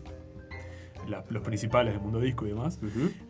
[1.08, 2.80] la- los principales del mundo disco y demás,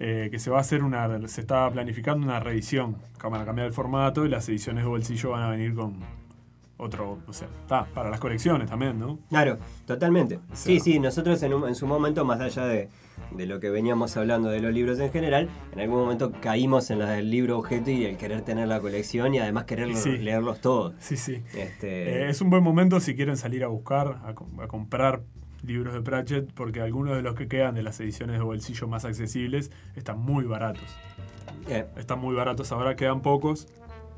[0.01, 3.67] eh, que se va a hacer una, se está planificando una reedición, van a cambiar
[3.67, 5.99] el formato y las ediciones de bolsillo van a venir con
[6.79, 9.19] otro, no sé, está, para las colecciones también, ¿no?
[9.31, 10.39] Claro, totalmente.
[10.53, 12.89] sea- Sí, sí, nosotros en, un- en su momento, más allá de,
[13.31, 16.99] de lo que veníamos hablando de los libros en general, en algún momento caímos en
[16.99, 20.19] la del libro objeto y el querer tener la colección y además querer Sí.
[20.19, 20.95] leerlos todos.
[20.99, 21.43] Sí, sí.
[21.55, 25.23] Este, Eh, es un buen momento si quieren salir a buscar, a comprar
[25.63, 29.05] libros de Pratchett, porque algunos de los que quedan de las ediciones de bolsillo más
[29.05, 30.85] accesibles están muy baratos.
[31.69, 33.67] eh, Están muy baratos ahora, quedan pocos,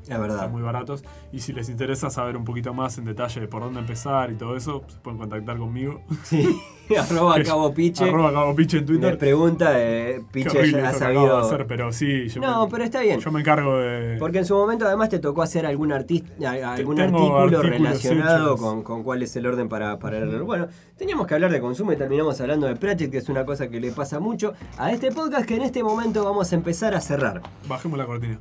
[0.03, 0.35] es verdad.
[0.37, 1.03] están muy baratos.
[1.31, 4.35] Y si les interesa saber un poquito más en detalle de por dónde empezar y
[4.35, 6.01] todo eso, se pueden contactar conmigo.
[6.23, 6.47] Sí,
[6.97, 8.05] arroba Cabo Piche.
[8.09, 9.17] Arroba Cabo Piche en Me Twitter.
[9.17, 11.37] pregunta, eh, Piche ya ha sabido.
[11.37, 13.19] hacer, pero sí, yo, No, me, pero está bien.
[13.19, 14.17] yo me encargo de...
[14.17, 16.29] Porque en su momento además te tocó hacer algún, artista,
[16.73, 18.59] algún artículo relacionado hechos.
[18.61, 20.45] con, con cuál es el orden para, para leerlo.
[20.45, 23.69] Bueno, teníamos que hablar de consumo y terminamos hablando de Pratchett, que es una cosa
[23.69, 27.01] que le pasa mucho a este podcast que en este momento vamos a empezar a
[27.01, 27.41] cerrar.
[27.67, 28.39] Bajemos la cortina.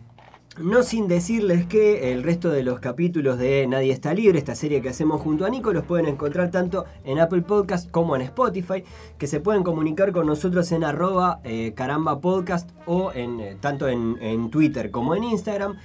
[0.61, 4.82] No sin decirles que el resto de los capítulos de Nadie está libre, esta serie
[4.82, 8.82] que hacemos junto a Nico, los pueden encontrar tanto en Apple Podcast como en Spotify,
[9.18, 13.86] que se pueden comunicar con nosotros en arroba eh, caramba podcast o en, eh, tanto
[13.88, 15.76] en, en Twitter como en Instagram.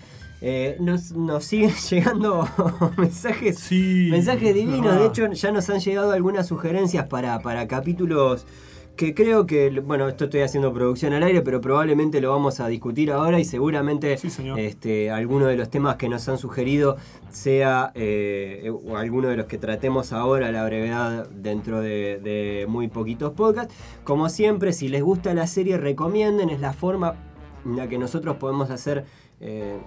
[0.41, 2.47] Eh, nos, nos siguen llegando
[2.97, 4.07] mensajes, Sí.
[4.09, 8.45] mensajes divinos, de hecho ya nos han llegado algunas sugerencias para, para capítulos
[8.95, 12.67] que creo que, bueno, esto estoy haciendo producción al aire, pero probablemente lo vamos a
[12.67, 16.97] discutir ahora y seguramente Sí, este, alguno de los temas que nos han sugerido
[17.31, 22.87] sea eh, alguno de los que tratemos ahora a la brevedad dentro de, de muy
[22.87, 23.73] poquitos podcasts.
[24.03, 27.15] Como siempre, si les gusta la serie, recomienden, es la forma
[27.65, 29.05] en la que nosotros podemos hacer,
[29.41, 29.77] eh,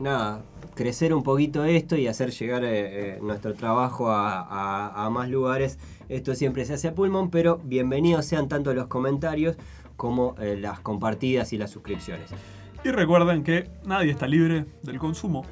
[0.00, 0.42] nada,
[0.74, 2.70] crecer un poquito esto y hacer llegar eh,
[3.16, 5.78] eh, nuestro trabajo a, a- a más lugares.
[6.08, 9.56] Esto siempre se hace a pulmón, pero bienvenidos sean tanto los comentarios
[9.96, 12.30] como eh, las compartidas y las suscripciones.
[12.84, 15.44] Y recuerden que nadie está libre del consumo.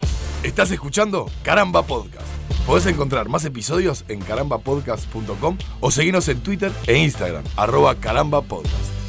[0.43, 2.27] Estás escuchando Caramba Podcast.
[2.67, 9.04] Podés encontrar más episodios en carambapodcast.com o seguirnos en Twitter e Instagram, arroba carambapodcast.